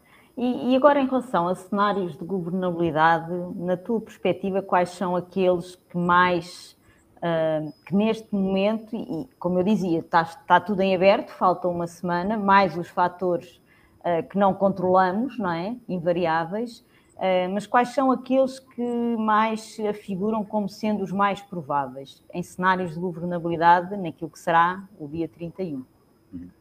E, 0.41 0.71
e, 0.71 0.75
agora, 0.78 1.02
em 1.02 1.06
relação 1.06 1.49
a 1.49 1.54
cenários 1.54 2.15
de 2.15 2.23
governabilidade, 2.23 3.30
na 3.58 3.75
tua 3.75 3.99
perspectiva, 3.99 4.62
quais 4.62 4.91
são 4.91 5.13
aqueles 5.13 5.75
que 5.75 5.97
mais, 5.97 6.78
uh, 7.17 7.73
que 7.86 7.93
neste 7.93 8.34
momento, 8.34 8.95
e 8.95 9.28
como 9.38 9.60
eu 9.60 9.63
dizia, 9.63 9.99
está, 9.99 10.21
está, 10.21 10.58
tudo 10.62 10.80
em 10.80 10.95
aberto, 10.95 11.32
falta 11.32 11.67
uma 11.67 11.88
semana, 11.88 12.38
mais 12.38 12.78
os 12.78 12.88
fatores 12.88 13.62
uh, 13.99 14.25
que 14.30 14.38
não 14.38 14.54
controlamos, 14.54 15.38
não 15.38 15.52
é? 15.52 15.75
Invariáveis, 15.89 16.86
uh, 17.17 17.54
mas 17.54 17.67
quais 17.67 17.89
são 17.89 18.10
aqueles 18.10 18.60
que 18.60 19.17
mais 19.17 19.75
figuram 20.02 20.45
como 20.45 20.69
sendo 20.69 21.04
os 21.04 21.12
mais 21.12 21.41
prováveis 21.41 22.23
em 22.34 22.41
cenários 22.41 22.93
de 22.93 22.99
governabilidade 23.02 23.97
naquilo 23.97 24.30
que 24.30 24.39
será 24.39 24.88
o 24.97 25.06
dia 25.06 25.28
31? 25.28 25.84
Uhum. 26.32 26.58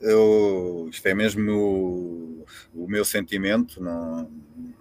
Eu, 0.00 0.88
isto 0.90 1.06
é 1.06 1.14
mesmo 1.14 1.52
o, 1.52 2.46
o 2.74 2.88
meu 2.88 3.04
sentimento. 3.04 3.82
Não, 3.82 4.30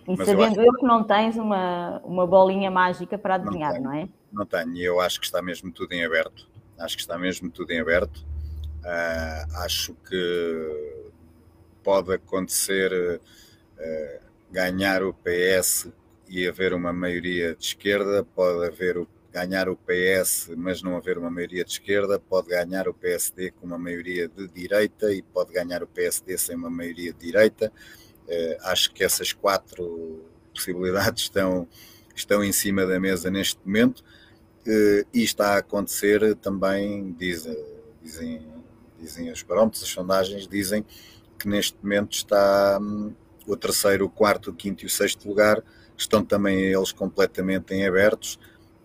e 0.07 0.25
sabendo 0.25 0.61
eu, 0.61 0.67
eu, 0.67 0.73
que 0.73 0.85
não 0.85 1.03
tens 1.03 1.35
uma, 1.35 1.99
uma 2.03 2.25
bolinha 2.25 2.71
mágica 2.71 3.17
para 3.17 3.35
adivinhar, 3.35 3.75
não, 3.75 3.83
não 3.83 3.93
é? 3.93 4.09
Não 4.31 4.45
tenho, 4.45 4.75
e 4.75 4.83
eu 4.83 4.99
acho 4.99 5.19
que 5.19 5.25
está 5.25 5.41
mesmo 5.41 5.71
tudo 5.71 5.93
em 5.93 6.05
aberto. 6.05 6.47
Acho 6.79 6.95
que 6.95 7.01
está 7.01 7.17
mesmo 7.17 7.51
tudo 7.51 7.71
em 7.71 7.79
aberto. 7.79 8.25
Uh, 8.79 9.57
acho 9.57 9.93
que 10.07 10.99
pode 11.83 12.13
acontecer 12.13 13.19
uh, 13.19 14.25
ganhar 14.49 15.03
o 15.03 15.13
PS 15.13 15.89
e 16.27 16.47
haver 16.47 16.73
uma 16.73 16.93
maioria 16.93 17.55
de 17.55 17.65
esquerda, 17.65 18.23
pode 18.23 18.65
haver 18.65 18.97
o 18.97 19.07
ganhar 19.31 19.69
o 19.69 19.75
PS, 19.75 20.51
mas 20.57 20.81
não 20.81 20.97
haver 20.97 21.17
uma 21.17 21.29
maioria 21.29 21.63
de 21.63 21.71
esquerda, 21.71 22.19
pode 22.19 22.49
ganhar 22.49 22.87
o 22.87 22.93
PSD 22.93 23.51
com 23.51 23.67
uma 23.67 23.77
maioria 23.77 24.27
de 24.27 24.47
direita 24.47 25.11
e 25.11 25.21
pode 25.21 25.53
ganhar 25.53 25.83
o 25.83 25.87
PSD 25.87 26.37
sem 26.37 26.55
uma 26.55 26.69
maioria 26.69 27.13
de 27.13 27.19
direita. 27.19 27.71
Uh, 28.27 28.57
acho 28.63 28.93
que 28.93 29.03
essas 29.03 29.33
quatro 29.33 30.25
possibilidades 30.53 31.23
estão, 31.23 31.67
estão 32.15 32.43
em 32.43 32.51
cima 32.51 32.85
da 32.85 32.99
mesa 32.99 33.29
neste 33.29 33.59
momento 33.65 33.99
uh, 33.99 35.07
e 35.13 35.23
está 35.23 35.55
a 35.55 35.57
acontecer 35.57 36.35
também, 36.35 37.13
diz, 37.13 37.47
dizem, 38.01 38.45
dizem 38.99 39.31
os 39.31 39.43
parâmetros, 39.43 39.83
as 39.83 39.89
sondagens 39.89 40.47
dizem 40.47 40.85
que 41.37 41.47
neste 41.47 41.77
momento 41.81 42.13
está 42.13 42.77
hum, 42.81 43.13
o 43.47 43.55
terceiro, 43.55 44.05
o 44.05 44.09
quarto, 44.09 44.51
o 44.51 44.53
quinto 44.53 44.83
e 44.83 44.87
o 44.87 44.89
sexto 44.89 45.27
lugar 45.27 45.63
estão 45.97 46.23
também 46.23 46.59
eles 46.59 46.91
completamente 46.91 47.73
em 47.73 47.85
abertos. 47.85 48.39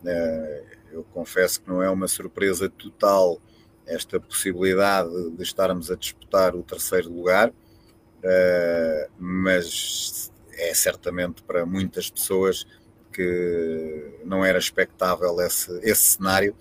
Eh, 0.04 0.64
eu 0.92 1.04
confesso 1.04 1.60
que 1.60 1.68
não 1.68 1.82
é 1.82 1.90
uma 1.90 2.06
surpresa 2.06 2.68
total 2.68 3.40
esta 3.86 4.18
possibilidade 4.20 5.30
de 5.30 5.42
estarmos 5.42 5.90
a 5.90 5.96
disputar 5.96 6.54
o 6.54 6.62
terceiro 6.62 7.12
lugar, 7.12 7.52
eh, 8.22 9.08
mas 9.18 10.32
é 10.52 10.72
certamente 10.72 11.42
para 11.42 11.66
muitas 11.66 12.08
pessoas 12.10 12.66
que 13.12 14.20
não 14.24 14.44
era 14.44 14.58
expectável 14.58 15.40
esse, 15.40 15.70
esse 15.82 16.16
cenário 16.16 16.56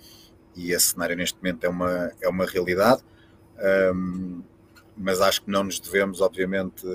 e 0.56 0.72
esse 0.72 0.88
cenário 0.88 1.16
neste 1.16 1.38
momento 1.38 1.64
é 1.64 1.70
uma, 1.70 2.12
é 2.22 2.30
uma 2.30 2.46
realidade. 2.46 3.02
Mas 4.96 5.22
acho 5.22 5.44
que 5.44 5.50
não 5.50 5.64
nos 5.64 5.80
devemos, 5.80 6.22
obviamente, 6.22 6.86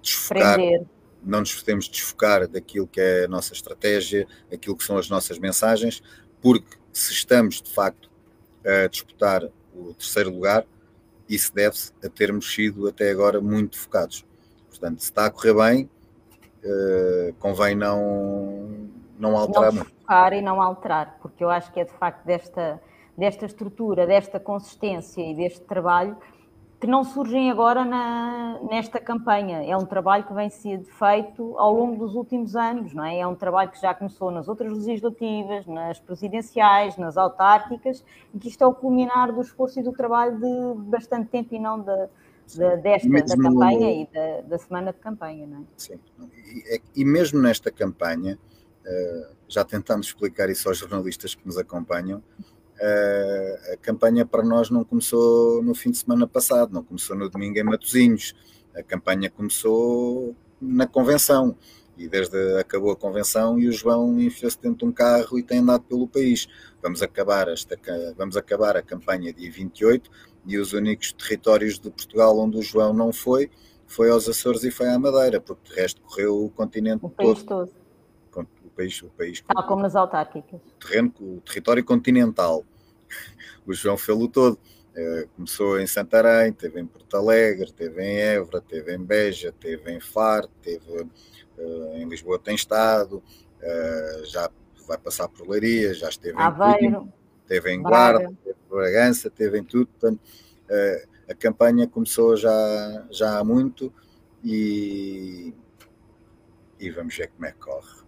desfocar, 0.00 0.54
Prender. 0.54 0.86
Não 1.24 1.40
nos 1.40 1.54
devemos 1.54 1.88
desfocar 1.88 2.46
daquilo 2.46 2.86
que 2.86 3.00
é 3.00 3.24
a 3.24 3.28
nossa 3.28 3.52
estratégia, 3.52 4.26
aquilo 4.52 4.76
que 4.76 4.84
são 4.84 4.96
as 4.98 5.08
nossas 5.08 5.38
mensagens, 5.38 6.02
porque 6.40 6.76
se 6.92 7.12
estamos 7.12 7.60
de 7.60 7.72
facto 7.72 8.10
a 8.64 8.86
disputar 8.86 9.44
o 9.74 9.94
terceiro 9.94 10.30
lugar, 10.30 10.64
isso 11.28 11.54
deve-se 11.54 11.92
a 12.04 12.08
termos 12.08 12.52
sido 12.52 12.86
até 12.86 13.10
agora 13.10 13.40
muito 13.40 13.78
focados. 13.78 14.24
Portanto, 14.68 15.00
se 15.00 15.06
está 15.06 15.26
a 15.26 15.30
correr 15.30 15.54
bem, 15.54 15.90
uh, 16.64 17.34
convém 17.38 17.74
não, 17.74 18.88
não 19.18 19.36
alterar 19.36 19.72
não 19.72 19.78
muito. 19.80 19.94
Focar 20.00 20.32
e 20.32 20.42
não 20.42 20.60
alterar, 20.60 21.18
porque 21.20 21.42
eu 21.42 21.50
acho 21.50 21.72
que 21.72 21.80
é 21.80 21.84
de 21.84 21.92
facto 21.92 22.24
desta, 22.24 22.80
desta 23.16 23.46
estrutura, 23.46 24.06
desta 24.06 24.38
consistência 24.38 25.22
e 25.22 25.34
deste 25.34 25.60
trabalho 25.60 26.16
que 26.84 26.90
não 26.90 27.02
surgem 27.02 27.50
agora 27.50 27.82
na, 27.82 28.60
nesta 28.68 29.00
campanha. 29.00 29.64
É 29.64 29.74
um 29.74 29.86
trabalho 29.86 30.22
que 30.24 30.34
vem 30.34 30.50
sendo 30.50 30.84
feito 30.84 31.58
ao 31.58 31.74
longo 31.74 32.04
dos 32.04 32.14
últimos 32.14 32.54
anos, 32.54 32.92
não 32.92 33.02
é? 33.02 33.20
É 33.20 33.26
um 33.26 33.34
trabalho 33.34 33.70
que 33.70 33.80
já 33.80 33.94
começou 33.94 34.30
nas 34.30 34.48
outras 34.48 34.70
legislativas, 34.70 35.66
nas 35.66 35.98
presidenciais, 35.98 36.98
nas 36.98 37.16
autárquicas, 37.16 38.04
e 38.34 38.38
que 38.38 38.48
isto 38.50 38.62
é 38.62 38.66
o 38.66 38.74
culminar 38.74 39.32
do 39.32 39.40
esforço 39.40 39.80
e 39.80 39.82
do 39.82 39.92
trabalho 39.92 40.38
de 40.38 40.82
bastante 40.82 41.30
tempo 41.30 41.54
e 41.54 41.58
não 41.58 41.80
de, 41.80 42.06
de, 42.54 42.76
desta 42.76 43.08
mesmo 43.08 43.42
da 43.42 43.48
campanha 43.48 44.02
e 44.02 44.06
da, 44.12 44.40
da, 44.42 44.58
semana 44.58 44.92
de 44.92 44.98
campanha, 44.98 45.46
não 45.46 45.62
é? 45.62 45.64
Sim. 45.78 45.98
E, 46.20 46.74
é 46.76 46.80
e 46.94 47.02
mesmo 47.02 47.40
nesta 47.40 47.70
campanha, 47.70 48.38
eh, 48.84 49.30
já 49.48 49.64
tentamos 49.64 50.08
explicar 50.08 50.50
isso 50.50 50.68
aos 50.68 50.76
jornalistas 50.76 51.34
que 51.34 51.46
nos 51.46 51.56
acompanham, 51.56 52.22
a 53.72 53.76
campanha 53.78 54.26
para 54.26 54.42
nós 54.42 54.70
não 54.70 54.84
começou 54.84 55.62
no 55.62 55.74
fim 55.74 55.90
de 55.90 55.98
semana 55.98 56.26
passado, 56.26 56.72
não 56.72 56.82
começou 56.82 57.16
no 57.16 57.28
domingo 57.28 57.58
em 57.58 57.62
Matosinhos. 57.62 58.34
A 58.74 58.82
campanha 58.82 59.30
começou 59.30 60.34
na 60.60 60.86
convenção 60.86 61.56
e 61.96 62.08
desde 62.08 62.58
acabou 62.58 62.90
a 62.90 62.96
convenção 62.96 63.58
e 63.58 63.68
o 63.68 63.72
João 63.72 64.18
enfiou-se 64.20 64.60
dentro 64.60 64.78
de 64.78 64.84
um 64.86 64.92
carro 64.92 65.38
e 65.38 65.42
tem 65.42 65.58
andado 65.58 65.84
pelo 65.84 66.08
país. 66.08 66.48
Vamos 66.82 67.02
acabar, 67.02 67.48
esta, 67.48 67.78
vamos 68.16 68.36
acabar 68.36 68.76
a 68.76 68.82
campanha 68.82 69.32
dia 69.32 69.50
28 69.50 70.10
e 70.46 70.58
os 70.58 70.72
únicos 70.72 71.12
territórios 71.12 71.78
de 71.78 71.90
Portugal 71.90 72.38
onde 72.38 72.58
o 72.58 72.62
João 72.62 72.92
não 72.92 73.12
foi, 73.12 73.50
foi 73.86 74.10
aos 74.10 74.28
Açores 74.28 74.64
e 74.64 74.70
foi 74.70 74.88
à 74.88 74.98
Madeira, 74.98 75.40
porque 75.40 75.70
de 75.70 75.80
resto 75.80 76.00
correu 76.02 76.44
o 76.44 76.50
continente 76.50 77.04
o 77.04 77.08
todo. 77.08 77.44
todo 77.44 77.84
país, 78.74 79.02
o 79.02 79.08
país 79.10 79.40
Tal 79.40 79.66
como 79.66 79.82
nas 79.82 79.96
autárquicas. 79.96 80.60
O, 80.60 80.86
terreno, 80.86 81.12
o 81.20 81.40
território 81.40 81.84
continental. 81.84 82.64
O 83.66 83.72
João 83.72 83.96
fê-lo 83.96 84.28
todo. 84.28 84.58
Uh, 84.94 85.28
começou 85.34 85.80
em 85.80 85.88
Santarém, 85.88 86.52
teve 86.52 86.80
em 86.80 86.86
Porto 86.86 87.16
Alegre, 87.16 87.72
teve 87.72 88.00
em 88.00 88.20
Évora, 88.20 88.60
teve 88.60 88.94
em 88.94 89.02
Beja, 89.02 89.52
teve 89.58 89.90
em 89.90 89.98
Faro, 89.98 90.48
teve 90.62 90.88
uh, 90.88 91.96
em 91.96 92.08
Lisboa 92.08 92.38
tem 92.38 92.54
estado, 92.54 93.16
uh, 93.16 94.24
já 94.24 94.48
vai 94.86 94.96
passar 94.96 95.28
por 95.28 95.48
Leiria, 95.48 95.92
já 95.94 96.08
esteve 96.08 96.40
Aveiro, 96.40 96.76
em 96.78 96.92
Coimbra, 96.92 97.12
teve 97.48 97.72
em 97.72 97.82
Guarda, 97.82 98.32
teve 98.44 98.56
em 98.56 98.68
Bragança, 98.70 99.30
teve 99.30 99.58
em 99.58 99.64
tudo. 99.64 99.86
Portanto, 99.88 100.20
a 101.28 101.34
campanha 101.34 101.88
começou 101.88 102.36
já, 102.36 103.06
já 103.10 103.38
há 103.38 103.42
muito 103.44 103.92
e, 104.44 105.54
e 106.78 106.90
vamos 106.90 107.16
ver 107.16 107.30
como 107.30 107.46
é 107.46 107.52
que 107.52 107.58
corre. 107.58 108.03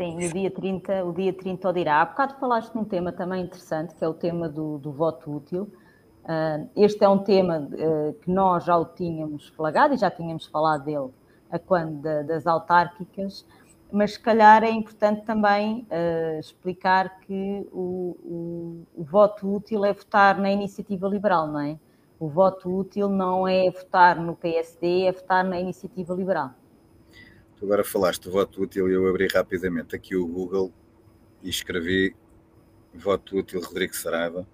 Sim, 0.00 0.16
o 0.16 0.32
dia 0.32 0.50
30, 0.50 1.04
o 1.04 1.12
dia 1.12 1.30
30 1.30 1.68
o 1.68 1.72
dirá. 1.74 2.00
Há 2.00 2.06
bocado 2.06 2.34
falaste 2.40 2.74
num 2.74 2.84
tema 2.84 3.12
também 3.12 3.42
interessante, 3.42 3.94
que 3.94 4.02
é 4.02 4.08
o 4.08 4.14
tema 4.14 4.48
do, 4.48 4.78
do 4.78 4.90
voto 4.90 5.30
útil. 5.30 5.70
Uh, 6.24 6.70
este 6.74 7.04
é 7.04 7.08
um 7.10 7.18
tema 7.18 7.58
uh, 7.58 8.14
que 8.14 8.30
nós 8.30 8.64
já 8.64 8.78
o 8.78 8.86
tínhamos 8.86 9.48
flagado 9.48 9.92
e 9.92 9.98
já 9.98 10.10
tínhamos 10.10 10.46
falado 10.46 10.84
dele 10.84 11.10
a 11.50 11.58
quando 11.58 12.00
da, 12.00 12.22
das 12.22 12.46
autárquicas, 12.46 13.44
mas 13.92 14.12
se 14.12 14.20
calhar 14.20 14.64
é 14.64 14.70
importante 14.70 15.22
também 15.26 15.86
uh, 15.90 16.40
explicar 16.40 17.20
que 17.20 17.68
o, 17.70 18.16
o, 18.24 18.86
o, 19.02 19.04
voto 19.04 19.54
útil 19.54 19.84
é 19.84 19.92
votar 19.92 20.38
na 20.38 20.50
iniciativa 20.50 21.08
liberal, 21.08 21.46
não 21.46 21.60
é? 21.60 21.78
O 22.18 22.26
voto 22.26 22.74
útil 22.74 23.10
não 23.10 23.46
é 23.46 23.70
votar 23.70 24.18
no 24.18 24.34
PSD, 24.34 25.02
é 25.02 25.12
votar 25.12 25.44
na 25.44 25.60
iniciativa 25.60 26.14
liberal. 26.14 26.52
Tu 27.60 27.66
agora 27.66 27.84
falaste 27.84 28.26
voto 28.26 28.62
útil 28.62 28.88
e 28.88 28.94
eu 28.94 29.06
abri 29.06 29.28
rapidamente 29.28 29.94
aqui 29.94 30.16
o 30.16 30.26
Google 30.26 30.72
e 31.42 31.50
escrevi 31.50 32.16
voto 32.94 33.36
útil 33.36 33.60
Rodrigo 33.60 33.94
Saraiva. 33.94 34.48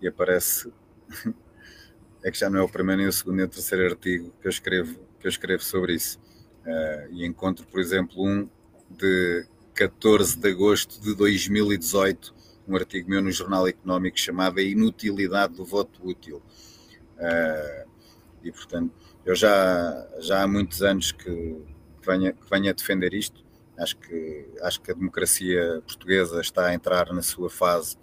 E 0.00 0.08
aparece 0.08 0.72
é 2.24 2.30
que 2.30 2.38
já 2.38 2.48
não 2.48 2.58
é 2.58 2.62
o 2.62 2.68
primeiro 2.70 3.02
nem 3.02 3.06
o 3.06 3.12
segundo 3.12 3.36
nem 3.36 3.44
o 3.44 3.48
terceiro 3.48 3.84
artigo 3.84 4.32
que 4.40 4.46
eu 4.46 4.50
escrevo 4.50 4.98
que 5.20 5.26
eu 5.26 5.28
escrevo 5.28 5.62
sobre 5.62 5.92
isso. 5.92 6.18
Uh, 6.64 7.12
e 7.12 7.26
encontro 7.26 7.66
por 7.66 7.78
exemplo 7.78 8.26
um 8.26 8.48
de 8.88 9.46
14 9.74 10.38
de 10.38 10.48
agosto 10.48 11.02
de 11.02 11.14
2018 11.14 12.34
um 12.66 12.76
artigo 12.76 13.10
meu 13.10 13.20
no 13.20 13.30
Jornal 13.30 13.68
Económico 13.68 14.18
chamado 14.18 14.58
A 14.58 14.62
Inutilidade 14.62 15.52
do 15.52 15.66
Voto 15.66 16.00
Útil. 16.02 16.42
Uh, 17.18 17.86
e 18.42 18.50
portanto 18.50 18.90
eu 19.22 19.34
já, 19.34 20.08
já 20.18 20.42
há 20.42 20.48
muitos 20.48 20.80
anos 20.80 21.12
que 21.12 21.69
que 22.00 22.06
venha, 22.06 22.32
que 22.32 22.50
venha 22.50 22.74
defender 22.74 23.14
isto. 23.14 23.44
Acho 23.78 23.96
que, 23.96 24.46
acho 24.62 24.80
que 24.80 24.90
a 24.90 24.94
democracia 24.94 25.82
portuguesa 25.86 26.40
está 26.40 26.66
a 26.66 26.74
entrar 26.74 27.12
na 27.12 27.22
sua 27.22 27.48
fase 27.48 27.96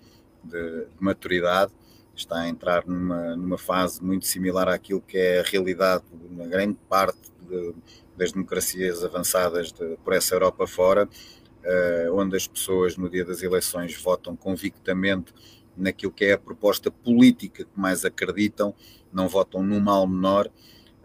de, 0.43 0.85
de 0.85 0.87
maturidade, 0.99 1.71
está 2.15 2.39
a 2.39 2.49
entrar 2.49 2.85
numa, 2.87 3.35
numa 3.35 3.57
fase 3.57 4.03
muito 4.03 4.25
similar 4.25 4.67
àquilo 4.69 5.01
que 5.01 5.17
é 5.17 5.39
a 5.39 5.43
realidade 5.43 6.03
na 6.31 6.47
grande 6.47 6.77
parte 6.89 7.31
de, 7.47 7.75
das 8.15 8.31
democracias 8.31 9.03
avançadas 9.03 9.71
de, 9.71 9.97
por 10.03 10.13
essa 10.13 10.33
Europa 10.33 10.65
fora, 10.65 11.05
uh, 11.05 12.13
onde 12.13 12.35
as 12.35 12.47
pessoas 12.47 12.97
no 12.97 13.09
dia 13.09 13.23
das 13.23 13.43
eleições 13.43 13.95
votam 14.01 14.35
convictamente 14.35 15.33
naquilo 15.75 16.11
que 16.11 16.25
é 16.25 16.33
a 16.33 16.37
proposta 16.37 16.89
política 16.89 17.63
que 17.63 17.79
mais 17.79 18.03
acreditam, 18.03 18.73
não 19.13 19.27
votam 19.27 19.61
no 19.61 19.79
mal 19.79 20.07
menor. 20.07 20.49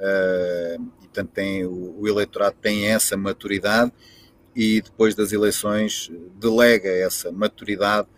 Uh, 0.02 0.84
portanto 0.98 1.30
tem, 1.30 1.64
o, 1.64 2.00
o 2.00 2.08
eleitorado 2.08 2.56
tem 2.60 2.86
essa 2.88 3.16
maturidade 3.16 3.92
e 4.54 4.80
depois 4.80 5.14
das 5.14 5.30
eleições 5.30 6.10
delega 6.40 6.88
essa 6.88 7.30
maturidade 7.30 8.08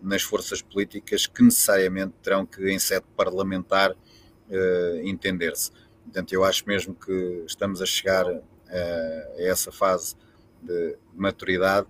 nas 0.00 0.22
forças 0.22 0.62
políticas 0.62 1.26
que 1.26 1.42
necessariamente 1.42 2.14
terão 2.22 2.46
que, 2.46 2.62
em 2.70 2.78
sede 2.78 3.04
parlamentar, 3.16 3.92
uh, 3.92 4.96
entender-se. 5.02 5.70
Portanto, 6.04 6.32
eu 6.32 6.44
acho 6.44 6.66
mesmo 6.66 6.94
que 6.94 7.44
estamos 7.46 7.80
a 7.80 7.86
chegar 7.86 8.26
uh, 8.26 8.42
a 8.70 9.42
essa 9.42 9.72
fase 9.72 10.14
de 10.62 10.96
maturidade 11.14 11.86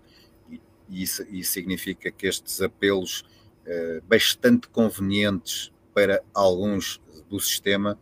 e, 0.50 0.60
e 0.88 1.02
isso, 1.02 1.24
isso, 1.30 1.52
significa 1.52 2.10
que 2.10 2.26
estes 2.26 2.60
apelos 2.60 3.24
uh, 3.66 4.02
bastante 4.06 4.68
convenientes 4.68 5.72
para 5.92 6.22
alguns 6.32 7.00
do 7.28 7.40
sistema 7.40 7.98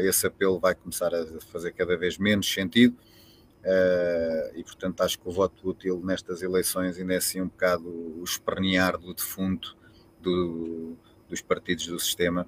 esse 0.00 0.26
apelo 0.26 0.58
vai 0.58 0.74
começar 0.74 1.14
a 1.14 1.26
fazer 1.52 1.72
cada 1.72 1.96
vez 1.96 2.18
menos 2.18 2.52
sentido. 2.52 2.96
Uh, 3.62 4.58
e 4.58 4.64
portanto 4.64 5.02
acho 5.02 5.16
que 5.20 5.28
o 5.28 5.30
voto 5.30 5.68
útil 5.68 6.02
nestas 6.04 6.42
eleições 6.42 6.98
ainda 6.98 7.14
é 7.14 7.18
assim 7.18 7.40
um 7.40 7.46
bocado 7.46 7.88
o 7.88 8.24
espernear 8.24 8.98
do 8.98 9.14
defunto 9.14 9.76
do, 10.20 10.96
dos 11.28 11.40
partidos 11.40 11.86
do 11.86 11.96
sistema 11.96 12.44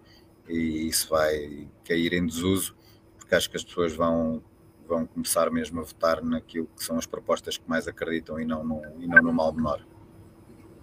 e 0.48 0.88
isso 0.88 1.08
vai 1.10 1.68
cair 1.84 2.14
em 2.14 2.26
desuso 2.26 2.74
porque 3.16 3.32
acho 3.32 3.48
que 3.48 3.56
as 3.56 3.62
pessoas 3.62 3.94
vão, 3.94 4.42
vão 4.88 5.06
começar 5.06 5.50
mesmo 5.52 5.80
a 5.80 5.84
votar 5.84 6.20
naquilo 6.20 6.68
que 6.76 6.82
são 6.82 6.98
as 6.98 7.06
propostas 7.06 7.56
que 7.56 7.68
mais 7.68 7.86
acreditam 7.86 8.40
e 8.40 8.44
não 8.44 8.64
no, 8.64 8.82
e 8.98 9.06
não 9.06 9.22
no 9.22 9.32
mal 9.32 9.52
menor. 9.52 9.86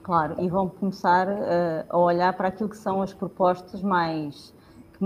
Claro, 0.02 0.36
e 0.39 0.50
vão 0.50 0.67
começar 0.67 1.28
uh, 1.28 1.86
a 1.89 1.98
olhar 1.98 2.34
para 2.36 2.48
aquilo 2.48 2.70
que 2.70 2.78
são 2.78 3.02
as 3.02 3.13
propostas 3.13 3.84
mais 3.84 4.54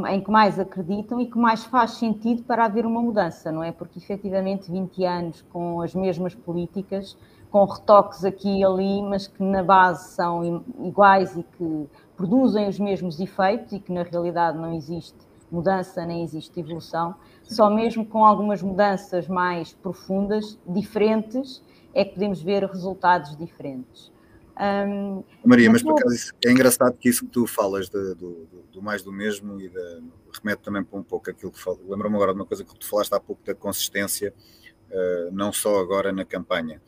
em 0.10 0.22
que 0.22 0.30
mais 0.30 0.60
acreditam 0.60 1.20
e 1.22 1.26
que 1.26 1.38
mais 1.38 1.64
faz 1.64 1.92
sentido 1.92 2.44
para 2.44 2.66
haver 2.66 2.86
uma 2.86 3.02
mudança, 3.02 3.52
não 3.52 3.64
é? 3.64 3.72
Porque 3.72 4.00
efetivamente 4.00 4.72
20 4.72 5.04
anos 5.06 5.42
com 5.44 5.82
as 5.82 5.96
mesmas 5.96 6.36
políticas, 6.36 7.18
com 7.50 7.64
retoques 7.64 8.26
aqui 8.26 8.60
e 8.60 8.66
ali, 8.66 9.02
mas 9.02 9.28
que 9.28 9.42
na 9.42 9.64
base 9.64 10.10
são 10.10 10.64
iguais 10.84 11.38
e 11.38 11.44
que 11.44 11.88
produzem 12.18 12.68
os 12.68 12.78
mesmos 12.78 13.20
efeitos 13.20 13.72
e 13.74 13.80
que 13.80 13.92
na 13.92 14.04
realidade 14.04 14.58
não 14.58 14.74
existe 14.74 15.18
mudança 15.52 16.06
nem 16.06 16.24
existe 16.24 16.60
evolução, 16.60 17.16
só 17.44 17.70
mesmo 17.70 18.06
com 18.06 18.26
algumas 18.26 18.62
mudanças 18.62 19.28
mais 19.28 19.74
profundas, 19.74 20.58
diferentes, 20.68 21.64
é 21.94 22.04
que 22.04 22.14
podemos 22.14 22.42
ver 22.42 22.64
resultados 22.66 23.36
diferentes. 23.38 24.12
Um, 24.58 25.24
Maria, 25.44 25.70
mas, 25.70 25.84
por 25.84 26.00
acaso 26.00 26.32
é 26.46 26.52
engraçado 26.52 26.98
que 26.98 27.10
isso 27.10 27.26
que 27.26 27.32
tu 27.32 27.46
falas 27.46 27.90
de, 27.90 28.16
do, 28.16 28.48
do, 28.72 28.82
mais 28.82 29.04
do 29.04 29.12
mesmo 29.12 29.60
e 29.60 29.68
de, 29.68 30.04
remete 30.34 30.62
também 30.64 30.84
para 30.84 30.98
um 30.98 31.04
pouco 31.04 31.30
aquilo 31.30 31.52
que 31.52 31.60
falo. 31.60 31.80
Lembro-me 31.88 32.16
agora 32.16 32.34
de 32.34 32.40
uma 32.40 32.46
coisa 32.46 32.64
que 32.64 32.74
tu 32.78 32.88
falaste 32.88 33.14
há 33.14 33.20
pouco 33.20 33.44
da 33.46 33.54
consistência, 33.54 34.34
uh, 34.90 35.32
não 35.32 35.52
só 35.52 35.80
agora 35.80 36.12
na 36.12 36.24
campanha. 36.24 36.82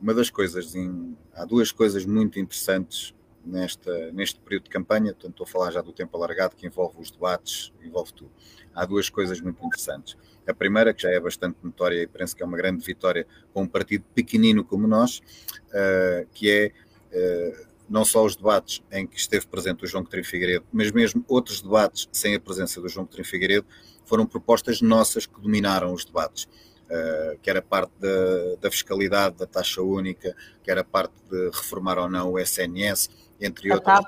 Uma 0.00 0.12
das 0.12 0.30
coisas, 0.30 0.74
em, 0.74 1.16
há 1.34 1.44
duas 1.44 1.72
coisas 1.72 2.04
muito 2.04 2.38
interessantes 2.38 3.14
nesta, 3.44 4.12
neste 4.12 4.38
período 4.40 4.64
de 4.64 4.70
campanha, 4.70 5.12
portanto 5.12 5.32
estou 5.32 5.44
a 5.44 5.48
falar 5.48 5.70
já 5.70 5.80
do 5.80 5.92
tempo 5.92 6.16
alargado 6.16 6.54
que 6.54 6.66
envolve 6.66 7.00
os 7.00 7.10
debates, 7.10 7.72
envolve 7.82 8.12
tudo. 8.12 8.30
Há 8.74 8.84
duas 8.84 9.08
coisas 9.08 9.40
muito 9.40 9.64
interessantes. 9.64 10.16
A 10.46 10.54
primeira, 10.54 10.92
que 10.92 11.02
já 11.02 11.10
é 11.10 11.20
bastante 11.20 11.56
notória 11.62 12.02
e 12.02 12.06
penso 12.06 12.36
que 12.36 12.42
é 12.42 12.46
uma 12.46 12.56
grande 12.56 12.84
vitória 12.84 13.26
com 13.52 13.62
um 13.62 13.66
partido 13.66 14.04
pequenino 14.14 14.64
como 14.64 14.86
nós, 14.86 15.20
uh, 15.68 16.26
que 16.32 16.50
é 16.50 16.72
não 17.88 18.04
só 18.04 18.24
os 18.24 18.36
debates 18.36 18.82
em 18.92 19.06
que 19.06 19.18
esteve 19.18 19.46
presente 19.46 19.84
o 19.84 19.86
João 19.86 20.04
Coutinho 20.04 20.24
Figueiredo, 20.24 20.64
mas 20.72 20.92
mesmo 20.92 21.24
outros 21.26 21.60
debates 21.60 22.08
sem 22.12 22.36
a 22.36 22.40
presença 22.40 22.80
do 22.80 22.88
João 22.88 23.04
Coutinho 23.04 23.26
Figueiredo, 23.26 23.66
foram 24.04 24.24
propostas 24.24 24.80
nossas 24.80 25.26
que 25.26 25.40
dominaram 25.40 25.92
os 25.92 26.04
debates. 26.04 26.48
Uh, 26.90 27.38
que 27.40 27.48
era 27.48 27.62
parte 27.62 27.92
da, 28.00 28.56
da, 28.62 28.68
fiscalidade, 28.68 29.36
da 29.36 29.46
taxa 29.46 29.80
única, 29.80 30.34
que 30.60 30.72
era 30.72 30.82
parte 30.82 31.14
de 31.30 31.50
reformar 31.50 31.96
ou 31.98 32.10
não 32.10 32.32
o 32.32 32.38
SNS, 32.38 33.08
entre 33.40 33.70
a 33.70 33.76
outras 33.76 34.00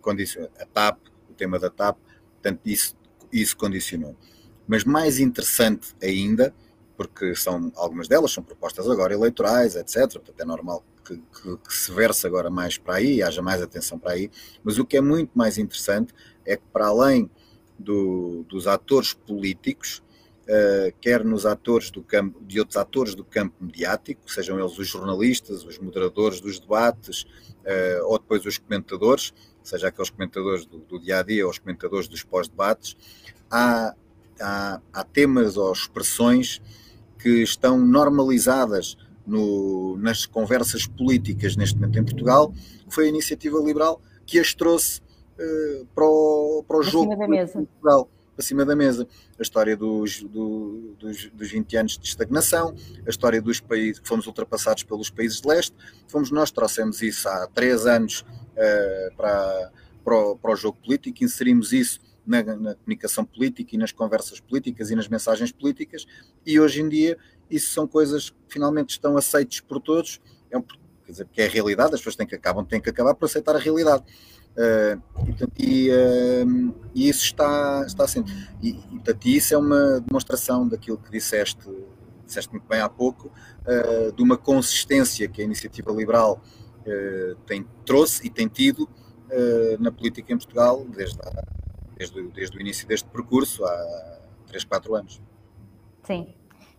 condições. 0.00 0.48
A 0.58 0.66
TAP, 0.66 0.98
o 1.30 1.34
tema 1.34 1.56
da 1.56 1.70
TAP, 1.70 1.96
portanto, 2.32 2.60
isso, 2.64 2.96
isso 3.32 3.56
condicionou. 3.56 4.16
Mas 4.66 4.82
mais 4.82 5.20
interessante 5.20 5.94
ainda, 6.02 6.52
porque 6.96 7.34
são 7.34 7.70
algumas 7.76 8.08
delas 8.08 8.32
são 8.32 8.42
propostas 8.42 8.88
agora 8.88 9.12
eleitorais, 9.12 9.76
etc. 9.76 10.12
Portanto, 10.12 10.40
é 10.40 10.44
normal 10.44 10.84
que, 11.04 11.16
que, 11.16 11.56
que, 11.56 11.74
se 11.74 11.92
verse 11.92 12.26
agora 12.26 12.50
mais 12.50 12.78
para 12.78 12.96
aí, 12.96 13.22
haja 13.22 13.42
mais 13.42 13.62
atenção 13.62 13.98
para 13.98 14.12
aí. 14.12 14.30
Mas 14.64 14.78
o 14.78 14.84
que 14.84 14.96
é 14.96 15.00
muito 15.00 15.30
mais 15.34 15.58
interessante 15.58 16.12
é 16.44 16.56
que, 16.56 16.62
para 16.72 16.86
além 16.86 17.30
do, 17.78 18.44
dos 18.48 18.66
atores 18.66 19.12
políticos, 19.12 20.02
uh, 20.46 20.92
quer 21.00 21.24
nos 21.24 21.44
atores 21.44 21.90
do 21.90 22.02
campo, 22.02 22.42
de 22.44 22.58
outros 22.58 22.76
atores 22.76 23.14
do 23.14 23.24
campo 23.24 23.54
mediático, 23.60 24.30
sejam 24.30 24.58
eles 24.58 24.78
os 24.78 24.88
jornalistas, 24.88 25.64
os 25.64 25.78
moderadores 25.78 26.40
dos 26.40 26.58
debates, 26.58 27.22
uh, 27.22 28.06
ou 28.06 28.18
depois 28.18 28.44
os 28.46 28.58
comentadores, 28.58 29.32
seja 29.62 29.88
aqueles 29.88 30.10
comentadores 30.10 30.64
do, 30.64 30.78
do 30.78 30.98
dia 30.98 31.20
a 31.20 31.22
dia 31.22 31.44
ou 31.44 31.50
os 31.50 31.58
comentadores 31.58 32.08
dos 32.08 32.22
pós-debates, 32.22 32.96
há, 33.50 33.94
há, 34.40 34.80
há 34.92 35.04
temas 35.04 35.56
ou 35.56 35.72
expressões 35.72 36.60
que 37.18 37.42
estão 37.42 37.78
normalizadas 37.78 38.96
no, 39.26 39.96
nas 39.98 40.24
conversas 40.24 40.86
políticas 40.86 41.56
neste 41.56 41.76
momento 41.76 41.98
em 41.98 42.04
Portugal, 42.04 42.54
foi 42.88 43.06
a 43.06 43.08
iniciativa 43.08 43.58
liberal 43.58 44.00
que 44.24 44.38
as 44.38 44.54
trouxe 44.54 45.00
uh, 45.00 45.86
para 45.94 46.04
o, 46.04 46.64
para 46.66 46.78
o 46.78 46.82
jogo 46.82 47.16
mesa. 47.28 47.52
Portugal 47.52 48.08
para 48.36 48.44
cima 48.44 48.64
da 48.66 48.76
mesa. 48.76 49.08
A 49.38 49.42
história 49.42 49.76
dos, 49.76 50.22
do, 50.22 50.94
dos, 50.98 51.30
dos 51.30 51.50
20 51.50 51.76
anos 51.78 51.98
de 51.98 52.06
estagnação, 52.06 52.74
a 53.06 53.10
história 53.10 53.40
dos 53.40 53.60
países 53.60 53.98
que 53.98 54.06
fomos 54.06 54.26
ultrapassados 54.26 54.82
pelos 54.82 55.08
países 55.08 55.40
de 55.40 55.48
leste, 55.48 55.74
fomos 56.06 56.30
nós, 56.30 56.50
trouxemos 56.50 57.00
isso 57.00 57.26
há 57.28 57.48
três 57.48 57.86
anos 57.86 58.20
uh, 58.20 59.16
para, 59.16 59.72
para, 60.04 60.14
o, 60.14 60.36
para 60.36 60.52
o 60.52 60.56
jogo 60.56 60.76
político, 60.84 61.24
inserimos 61.24 61.72
isso 61.72 61.98
na, 62.26 62.42
na, 62.42 62.74
comunicação 62.74 63.24
política 63.24 63.74
e 63.74 63.78
nas 63.78 63.92
conversas 63.92 64.40
políticas 64.40 64.90
e 64.90 64.96
nas 64.96 65.08
mensagens 65.08 65.52
políticas, 65.52 66.06
e 66.44 66.58
hoje 66.58 66.82
em 66.82 66.88
dia 66.88 67.16
isso 67.50 67.72
são 67.72 67.86
coisas 67.86 68.30
que 68.30 68.36
finalmente 68.48 68.90
estão 68.90 69.16
aceites 69.16 69.60
por 69.60 69.80
todos, 69.80 70.20
é 70.50 70.58
um, 70.58 70.62
quer 70.62 71.12
dizer, 71.12 71.28
que 71.32 71.40
é 71.40 71.46
a 71.46 71.50
realidade, 71.50 71.94
as 71.94 72.00
pessoas 72.00 72.16
têm 72.16 72.26
que, 72.26 72.34
acabam, 72.34 72.64
têm 72.64 72.80
que 72.80 72.90
acabar 72.90 73.14
por 73.14 73.26
aceitar 73.26 73.54
a 73.54 73.58
realidade. 73.58 74.02
Uh, 74.56 75.02
e, 75.22 75.26
portanto, 75.26 75.52
e, 75.58 75.90
uh, 75.90 76.74
e, 76.94 77.08
isso 77.08 77.24
está, 77.24 77.84
está 77.86 78.04
assim. 78.04 78.24
E, 78.62 78.70
e, 78.70 78.72
portanto, 78.72 79.26
isso 79.26 79.54
é 79.54 79.58
uma 79.58 80.00
demonstração 80.00 80.66
daquilo 80.66 80.96
que 80.96 81.10
disseste, 81.10 81.68
disseste 82.24 82.50
muito 82.50 82.66
bem 82.66 82.80
há 82.80 82.88
pouco, 82.88 83.28
uh, 83.28 84.12
de 84.12 84.22
uma 84.22 84.38
consistência 84.38 85.28
que 85.28 85.42
a 85.42 85.44
iniciativa 85.44 85.92
liberal 85.92 86.42
tem, 87.46 87.66
trouxe 87.84 88.24
e 88.24 88.30
tem 88.30 88.46
tido 88.46 88.88
na 89.80 89.90
política 89.90 90.32
em 90.32 90.36
Portugal 90.36 90.86
desde, 90.88 91.18
a, 91.20 91.42
desde, 91.96 92.22
desde 92.28 92.56
o 92.56 92.60
início 92.60 92.86
deste 92.86 93.08
percurso, 93.08 93.64
há 93.64 94.20
3, 94.48 94.64
4 94.64 94.94
anos. 94.94 95.20
Sim, 96.02 96.34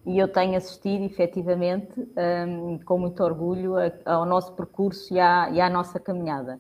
e 0.06 0.18
eu 0.18 0.28
tenho 0.28 0.56
assistido 0.56 1.04
efetivamente 1.04 2.08
um, 2.48 2.80
com 2.80 2.98
muito 2.98 3.22
orgulho 3.24 3.74
ao 4.06 4.26
nosso 4.26 4.54
percurso 4.54 5.14
e 5.14 5.20
à, 5.20 5.50
e 5.50 5.60
à 5.60 5.70
nossa 5.70 6.00
caminhada. 6.00 6.60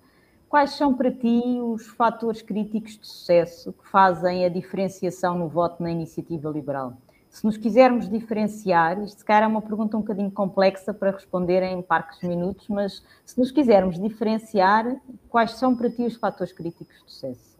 Quais 0.50 0.72
são 0.72 0.93
para 0.93 1.12
ti 1.12 1.60
os 1.62 1.88
fatores 1.88 2.41
críticos 2.41 2.98
de 2.98 3.08
sucesso 3.08 3.74
que 3.74 3.88
fazem 3.88 4.46
a 4.46 4.50
diferenciação 4.50 5.38
no 5.38 5.48
voto 5.48 5.84
na 5.84 5.91
iniciativa 5.91 6.50
liberal? 6.50 6.98
Se 7.30 7.46
nos 7.46 7.58
quisermos 7.58 8.10
diferenciar, 8.10 9.02
isto 9.04 9.24
cara 9.24 9.46
é 9.46 9.48
uma 9.48 9.62
pergunta 9.62 9.98
um 9.98 10.00
bocadinho 10.00 10.32
complexa 10.32 10.93
para 10.93 11.12
responder 11.12 11.62
em 11.63 11.82
parques 11.82 12.22
minutos, 12.28 12.67
mas 12.70 13.04
se 13.26 13.38
nos 13.38 13.52
quisermos 13.52 14.00
diferenciar, 14.00 14.96
quais 15.30 15.52
são 15.52 15.76
para 15.76 15.89
ti 15.89 16.04
os 16.04 16.15
fatores 16.15 16.54
críticos 16.54 16.96
de 16.96 17.12
sucesso? 17.12 17.57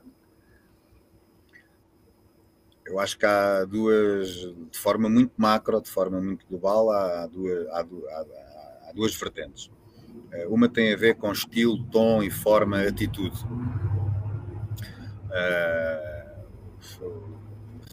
Eu 2.88 3.00
acho 3.00 3.18
que 3.18 3.26
há 3.26 3.66
duas, 3.66 4.30
de 4.30 4.78
forma 4.78 5.10
muito 5.10 5.34
macro, 5.36 5.82
de 5.82 5.90
forma 5.90 6.22
muito 6.22 6.46
global, 6.48 6.90
há 6.90 7.28
duas, 7.28 7.68
há, 7.68 7.82
há, 7.82 8.90
há 8.90 8.92
duas 8.96 9.14
vertentes. 9.14 9.70
Eh, 10.32 10.48
uma 10.48 10.70
tem 10.70 10.94
a 10.94 10.98
ver 10.98 11.16
com 11.16 11.30
estilo, 11.32 11.84
tom 11.92 12.24
e 12.24 12.32
forma, 12.32 12.82
atitude. 12.82 13.38
Uh, 15.28 16.38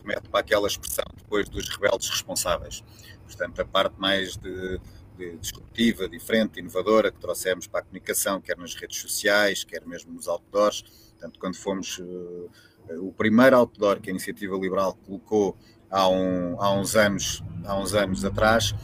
remete 0.01 0.29
para 0.29 0.41
aquela 0.41 0.69
expressão 0.69 1.05
depois 1.17 1.49
dos 1.49 1.69
rebeldes 1.69 2.09
responsáveis. 2.09 2.85
Portanto, 3.25 3.61
a 3.61 3.65
parte 3.65 3.99
mais 3.99 4.37
de, 4.37 4.81
de 5.17 5.37
disruptiva, 5.39 6.09
diferente, 6.09 6.61
inovadora 6.61 7.11
que 7.11 7.19
trouxemos 7.19 7.67
para 7.67 7.81
a 7.81 7.83
comunicação, 7.83 8.41
quer 8.41 8.57
nas 8.57 8.77
redes 8.77 8.99
sociais, 8.99 9.65
quer 9.65 9.85
mesmo 9.85 10.13
nos 10.13 10.29
outdoors. 10.29 10.83
Portanto, 11.11 11.41
quando 11.41 11.57
fomos 11.57 11.99
uh, 11.99 12.51
o 12.99 13.13
primeiro 13.13 13.57
outdoor 13.57 14.01
que 14.01 14.11
a 14.11 14.13
Iniciativa 14.13 14.57
Liberal 14.57 14.97
colocou 15.07 15.57
há, 15.91 16.09
um, 16.09 16.61
há 16.61 16.73
uns 16.73 16.97
anos, 16.97 17.43
há 17.65 17.79
uns 17.79 17.95
anos 17.95 18.25
atrás, 18.25 18.75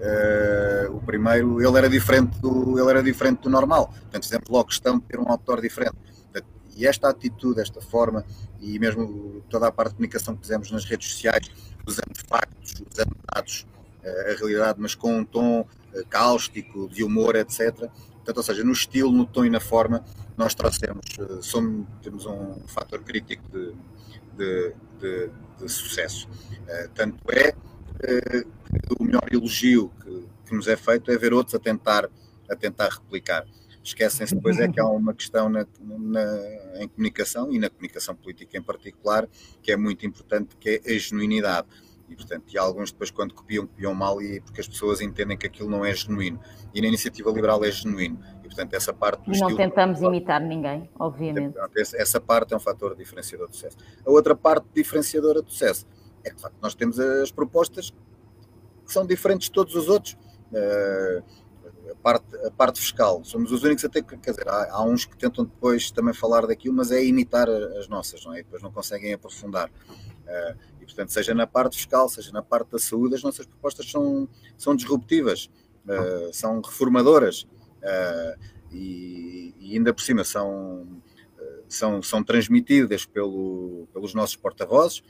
Uh, 0.00 0.96
o 0.96 1.00
primeiro, 1.02 1.60
ele 1.60 1.76
era 1.76 1.88
diferente 1.88 2.38
do, 2.40 2.78
ele 2.78 2.88
era 2.88 3.02
diferente 3.02 3.42
do 3.42 3.50
normal. 3.50 3.88
Portanto, 3.88 4.22
fizemos 4.22 4.48
logo 4.48 4.68
questão 4.68 4.98
de 4.98 5.04
ter 5.04 5.20
um 5.20 5.28
autor 5.28 5.60
diferente. 5.60 5.96
E 6.74 6.86
esta 6.86 7.10
atitude, 7.10 7.60
esta 7.60 7.82
forma, 7.82 8.24
e 8.58 8.78
mesmo 8.78 9.42
toda 9.50 9.66
a 9.66 9.72
parte 9.72 9.90
de 9.90 9.96
comunicação 9.96 10.34
que 10.34 10.40
fizemos 10.40 10.70
nas 10.70 10.86
redes 10.86 11.10
sociais, 11.10 11.50
usando 11.86 12.16
factos, 12.26 12.82
usando 12.90 13.14
dados, 13.30 13.66
uh, 14.02 14.30
a 14.30 14.36
realidade, 14.38 14.80
mas 14.80 14.94
com 14.94 15.18
um 15.18 15.24
tom 15.24 15.60
uh, 15.60 16.06
cáustico, 16.08 16.88
de 16.88 17.04
humor, 17.04 17.36
etc. 17.36 17.90
Portanto, 18.14 18.36
ou 18.38 18.42
seja, 18.42 18.64
no 18.64 18.72
estilo, 18.72 19.12
no 19.12 19.26
tom 19.26 19.44
e 19.44 19.50
na 19.50 19.60
forma, 19.60 20.02
nós 20.40 20.54
trouxemos, 20.54 21.04
somos, 21.42 21.86
temos 22.02 22.24
um 22.24 22.66
fator 22.66 23.02
crítico 23.02 23.46
de, 23.52 23.74
de, 24.36 24.74
de, 24.98 25.30
de 25.58 25.68
sucesso. 25.68 26.26
tanto 26.94 27.20
é 27.30 27.52
o 28.98 29.04
melhor 29.04 29.28
elogio 29.30 29.92
que, 30.02 30.24
que, 30.46 30.54
nos 30.54 30.66
é 30.66 30.76
feito 30.76 31.10
é 31.10 31.18
ver 31.18 31.34
outros 31.34 31.54
a 31.54 31.58
tentar, 31.58 32.08
a 32.48 32.56
tentar 32.56 32.88
replicar. 32.88 33.46
Esquecem-se 33.84 34.34
depois 34.34 34.58
é 34.58 34.66
que 34.68 34.80
há 34.80 34.86
uma 34.86 35.12
questão 35.12 35.50
na, 35.50 35.66
na, 35.78 36.82
em 36.82 36.88
comunicação 36.88 37.52
e 37.52 37.58
na 37.58 37.68
comunicação 37.68 38.14
política 38.14 38.56
em 38.56 38.62
particular 38.62 39.28
que 39.62 39.70
é 39.70 39.76
muito 39.76 40.06
importante, 40.06 40.56
que 40.56 40.80
é 40.82 40.94
a 40.94 40.98
genuinidade. 40.98 41.68
E, 42.08 42.16
portanto, 42.16 42.52
e 42.52 42.58
alguns 42.58 42.90
depois 42.90 43.10
quando 43.10 43.34
copiam, 43.34 43.66
copiam 43.66 43.94
mal 43.94 44.20
e 44.20 44.40
porque 44.40 44.60
as 44.60 44.66
pessoas 44.66 45.00
entendem 45.00 45.36
que 45.36 45.46
aquilo 45.46 45.68
não 45.68 45.84
é 45.84 45.94
genuíno. 45.94 46.40
E 46.74 46.80
na 46.80 46.88
iniciativa 46.88 47.30
liberal 47.30 47.62
é 47.64 47.70
genuíno. 47.70 48.18
E, 48.50 48.54
portanto, 48.54 48.74
essa 48.74 48.92
parte 48.92 49.30
do 49.30 49.38
Não 49.38 49.54
tentamos 49.54 50.00
imitar 50.00 50.40
ninguém, 50.40 50.90
obviamente. 50.98 51.56
Essa 51.94 52.20
parte 52.20 52.52
é 52.52 52.56
um 52.56 52.60
fator 52.60 52.96
diferenciador 52.96 53.48
do 53.48 53.54
sucesso. 53.54 53.76
A 54.04 54.10
outra 54.10 54.34
parte 54.34 54.66
diferenciadora 54.74 55.40
do 55.40 55.50
sucesso 55.50 55.86
é 56.24 56.30
que, 56.30 56.36
de 56.36 56.42
facto, 56.42 56.56
nós 56.60 56.74
temos 56.74 56.98
as 56.98 57.30
propostas 57.30 57.90
que 58.84 58.92
são 58.92 59.06
diferentes 59.06 59.46
de 59.46 59.52
todos 59.52 59.76
os 59.76 59.88
outros. 59.88 60.16
Uh, 60.52 61.22
a, 61.92 61.94
parte, 62.02 62.36
a 62.44 62.50
parte 62.50 62.80
fiscal, 62.80 63.22
somos 63.24 63.52
os 63.52 63.62
únicos 63.62 63.84
até 63.84 64.02
que, 64.02 64.16
quer 64.16 64.30
dizer, 64.32 64.48
há, 64.48 64.68
há, 64.72 64.82
uns 64.82 65.04
que 65.04 65.16
tentam 65.16 65.44
depois 65.44 65.90
também 65.92 66.12
falar 66.12 66.46
daquilo, 66.46 66.74
mas 66.74 66.90
é 66.90 67.04
imitar 67.04 67.48
as 67.48 67.88
nossas, 67.88 68.24
não 68.24 68.34
é? 68.34 68.40
E 68.40 68.42
depois 68.42 68.62
não 68.62 68.72
conseguem 68.72 69.12
aprofundar. 69.12 69.68
Uh, 69.68 70.56
e, 70.80 70.84
portanto, 70.84 71.10
seja 71.10 71.34
na 71.34 71.46
parte 71.46 71.76
fiscal, 71.76 72.08
seja 72.08 72.32
na 72.32 72.42
parte 72.42 72.72
da 72.72 72.78
saúde, 72.80 73.14
as 73.14 73.22
nossas 73.22 73.46
propostas 73.46 73.88
são, 73.88 74.28
são 74.58 74.74
disruptivas, 74.74 75.48
uh, 75.86 76.32
são 76.32 76.60
reformadoras 76.60 77.46
e, 78.72 79.54
e, 79.58 79.74
ainda 79.76 79.92
por 79.92 80.02
cima 80.02 80.24
são 80.24 80.86
são, 81.68 82.02
são 82.02 82.22
transmitidas 82.22 83.06
pelo, 83.06 83.86
pelos 83.92 84.12
nossos 84.12 84.36
porta-vozes, 84.36 85.02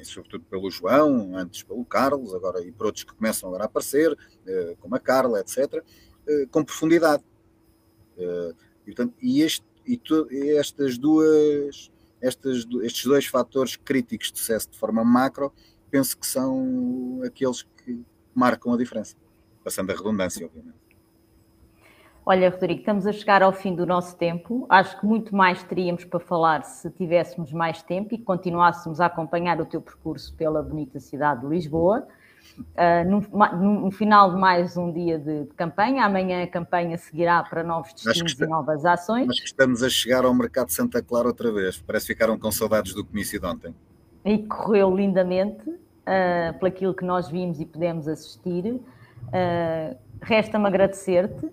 e 0.00 0.04
sobretudo 0.04 0.44
pelo 0.44 0.70
João, 0.70 1.36
antes 1.36 1.62
pelo 1.62 1.84
Carlos, 1.84 2.34
agora 2.34 2.62
e 2.62 2.70
por 2.70 2.86
outros 2.86 3.04
que 3.04 3.14
começam 3.14 3.48
agora 3.48 3.64
a 3.64 3.66
aparecer, 3.66 4.16
como 4.80 4.94
a 4.94 5.00
Carla, 5.00 5.40
etc., 5.40 5.82
com 6.50 6.62
profundidade. 6.62 7.24
E, 8.18 8.84
portanto, 8.86 9.14
e, 9.20 9.42
este, 9.42 9.64
e, 9.86 9.96
tu, 9.96 10.28
estas 10.30 10.98
duas, 10.98 11.90
estas, 12.20 12.66
estes 12.82 13.04
dois 13.04 13.26
fatores 13.26 13.76
críticos 13.76 14.30
de 14.30 14.38
sucesso 14.38 14.70
de 14.70 14.78
forma 14.78 15.02
macro, 15.02 15.52
penso 15.90 16.16
que 16.18 16.26
são 16.26 17.20
aqueles 17.24 17.62
que 17.62 18.04
marcam 18.34 18.74
a 18.74 18.76
diferença, 18.76 19.16
passando 19.62 19.90
a 19.90 19.94
redundância, 19.94 20.44
obviamente. 20.46 20.83
Olha, 22.26 22.48
Rodrigo, 22.48 22.80
estamos 22.80 23.06
a 23.06 23.12
chegar 23.12 23.42
ao 23.42 23.52
fim 23.52 23.74
do 23.74 23.84
nosso 23.84 24.16
tempo. 24.16 24.66
Acho 24.70 24.98
que 24.98 25.04
muito 25.04 25.36
mais 25.36 25.62
teríamos 25.62 26.04
para 26.04 26.18
falar 26.18 26.64
se 26.64 26.90
tivéssemos 26.90 27.52
mais 27.52 27.82
tempo 27.82 28.14
e 28.14 28.18
continuássemos 28.18 28.98
a 28.98 29.06
acompanhar 29.06 29.60
o 29.60 29.66
teu 29.66 29.82
percurso 29.82 30.34
pela 30.34 30.62
bonita 30.62 30.98
cidade 30.98 31.42
de 31.42 31.48
Lisboa. 31.48 32.06
Uh, 32.58 33.60
no, 33.84 33.90
final 33.90 34.32
de 34.32 34.40
mais 34.40 34.74
um 34.76 34.90
dia 34.90 35.18
de, 35.18 35.44
de, 35.44 35.54
campanha, 35.54 36.04
amanhã 36.04 36.42
a 36.42 36.46
campanha 36.46 36.96
seguirá 36.96 37.42
para 37.42 37.62
novos 37.62 37.92
destinos 37.92 38.32
está, 38.32 38.46
e 38.46 38.48
novas 38.48 38.86
ações. 38.86 39.26
Mas 39.26 39.40
que 39.40 39.46
estamos 39.46 39.82
a 39.82 39.90
chegar 39.90 40.24
ao 40.24 40.32
mercado 40.32 40.68
de 40.68 40.74
Santa 40.74 41.02
Clara 41.02 41.28
outra 41.28 41.52
vez. 41.52 41.78
Parece 41.82 42.06
que 42.06 42.14
ficaram 42.14 42.38
com 42.38 42.50
saudades 42.50 42.94
do 42.94 43.04
comício 43.04 43.38
de 43.38 43.46
ontem. 43.46 43.74
E 44.24 44.38
correu 44.38 44.96
lindamente, 44.96 45.68
uh, 45.68 46.58
pelo 46.58 46.68
aquilo 46.68 46.94
que 46.94 47.04
nós 47.04 47.28
vimos 47.28 47.60
e 47.60 47.66
pudemos 47.66 48.08
assistir. 48.08 48.64
Uh, 48.64 49.98
Resta-me 50.22 50.66
agradecer-te 50.66 51.50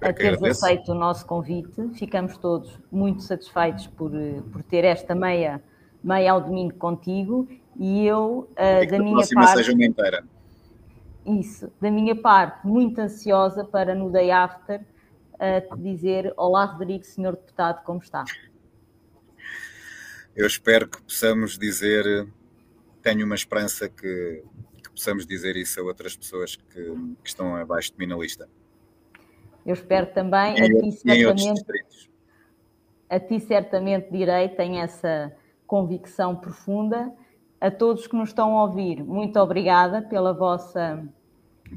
a 0.00 0.12
teres 0.12 0.42
aceito 0.42 0.92
o 0.92 0.94
nosso 0.94 1.26
convite. 1.26 1.90
Ficamos 1.94 2.36
todos 2.38 2.78
muito 2.90 3.22
satisfeitos 3.22 3.86
por, 3.86 4.10
por 4.52 4.62
ter 4.62 4.84
esta 4.84 5.14
meia, 5.14 5.62
meia 6.02 6.32
ao 6.32 6.40
domingo 6.40 6.74
contigo 6.74 7.48
e 7.78 8.06
eu, 8.06 8.48
uh, 8.50 8.90
da 8.90 8.98
minha 8.98 9.26
parte. 9.34 9.56
seja 9.56 9.72
uma 9.72 9.84
inteira. 9.84 10.24
Isso, 11.26 11.70
da 11.80 11.90
minha 11.90 12.16
parte, 12.16 12.66
muito 12.66 12.98
ansiosa 12.98 13.64
para 13.64 13.94
no 13.94 14.10
day 14.10 14.30
after 14.30 14.80
uh, 14.80 15.76
te 15.76 15.82
dizer: 15.82 16.32
Olá, 16.36 16.64
Rodrigo, 16.64 17.04
senhor 17.04 17.36
deputado, 17.36 17.84
como 17.84 18.00
está? 18.00 18.24
Eu 20.34 20.46
espero 20.46 20.88
que 20.88 21.02
possamos 21.02 21.58
dizer, 21.58 22.26
tenho 23.02 23.26
uma 23.26 23.34
esperança 23.34 23.88
que, 23.88 24.42
que 24.82 24.90
possamos 24.90 25.26
dizer 25.26 25.56
isso 25.56 25.80
a 25.80 25.82
outras 25.82 26.16
pessoas 26.16 26.56
que, 26.56 26.64
que 26.72 27.28
estão 27.28 27.56
abaixo 27.56 27.92
de 27.92 27.98
mim 27.98 28.06
na 28.06 28.16
lista. 28.16 28.48
Eu 29.64 29.74
espero 29.74 30.06
também, 30.06 30.58
e, 30.58 30.62
a 30.62 30.80
ti 30.80 30.92
certamente, 30.92 32.10
a 33.08 33.20
ti 33.20 33.40
certamente 33.40 34.10
direi, 34.10 34.48
tenho 34.48 34.80
essa 34.80 35.32
convicção 35.66 36.36
profunda. 36.36 37.12
A 37.60 37.70
todos 37.70 38.06
que 38.06 38.16
nos 38.16 38.30
estão 38.30 38.56
a 38.56 38.64
ouvir, 38.64 39.04
muito 39.04 39.38
obrigada 39.38 40.00
pela 40.00 40.32
vossa, 40.32 41.04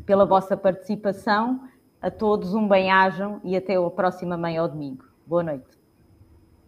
pela 0.05 0.25
vossa 0.25 0.55
participação. 0.55 1.67
A 2.01 2.11
todos 2.11 2.53
um 2.53 2.67
bem-ajam 2.67 3.39
e 3.43 3.55
até 3.55 3.75
a 3.75 3.89
próxima 3.89 4.37
manhã 4.37 4.61
ao 4.61 4.67
domingo. 4.67 5.05
Boa 5.25 5.43
noite. 5.43 5.67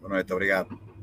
Boa 0.00 0.14
noite, 0.14 0.32
obrigado. 0.32 0.95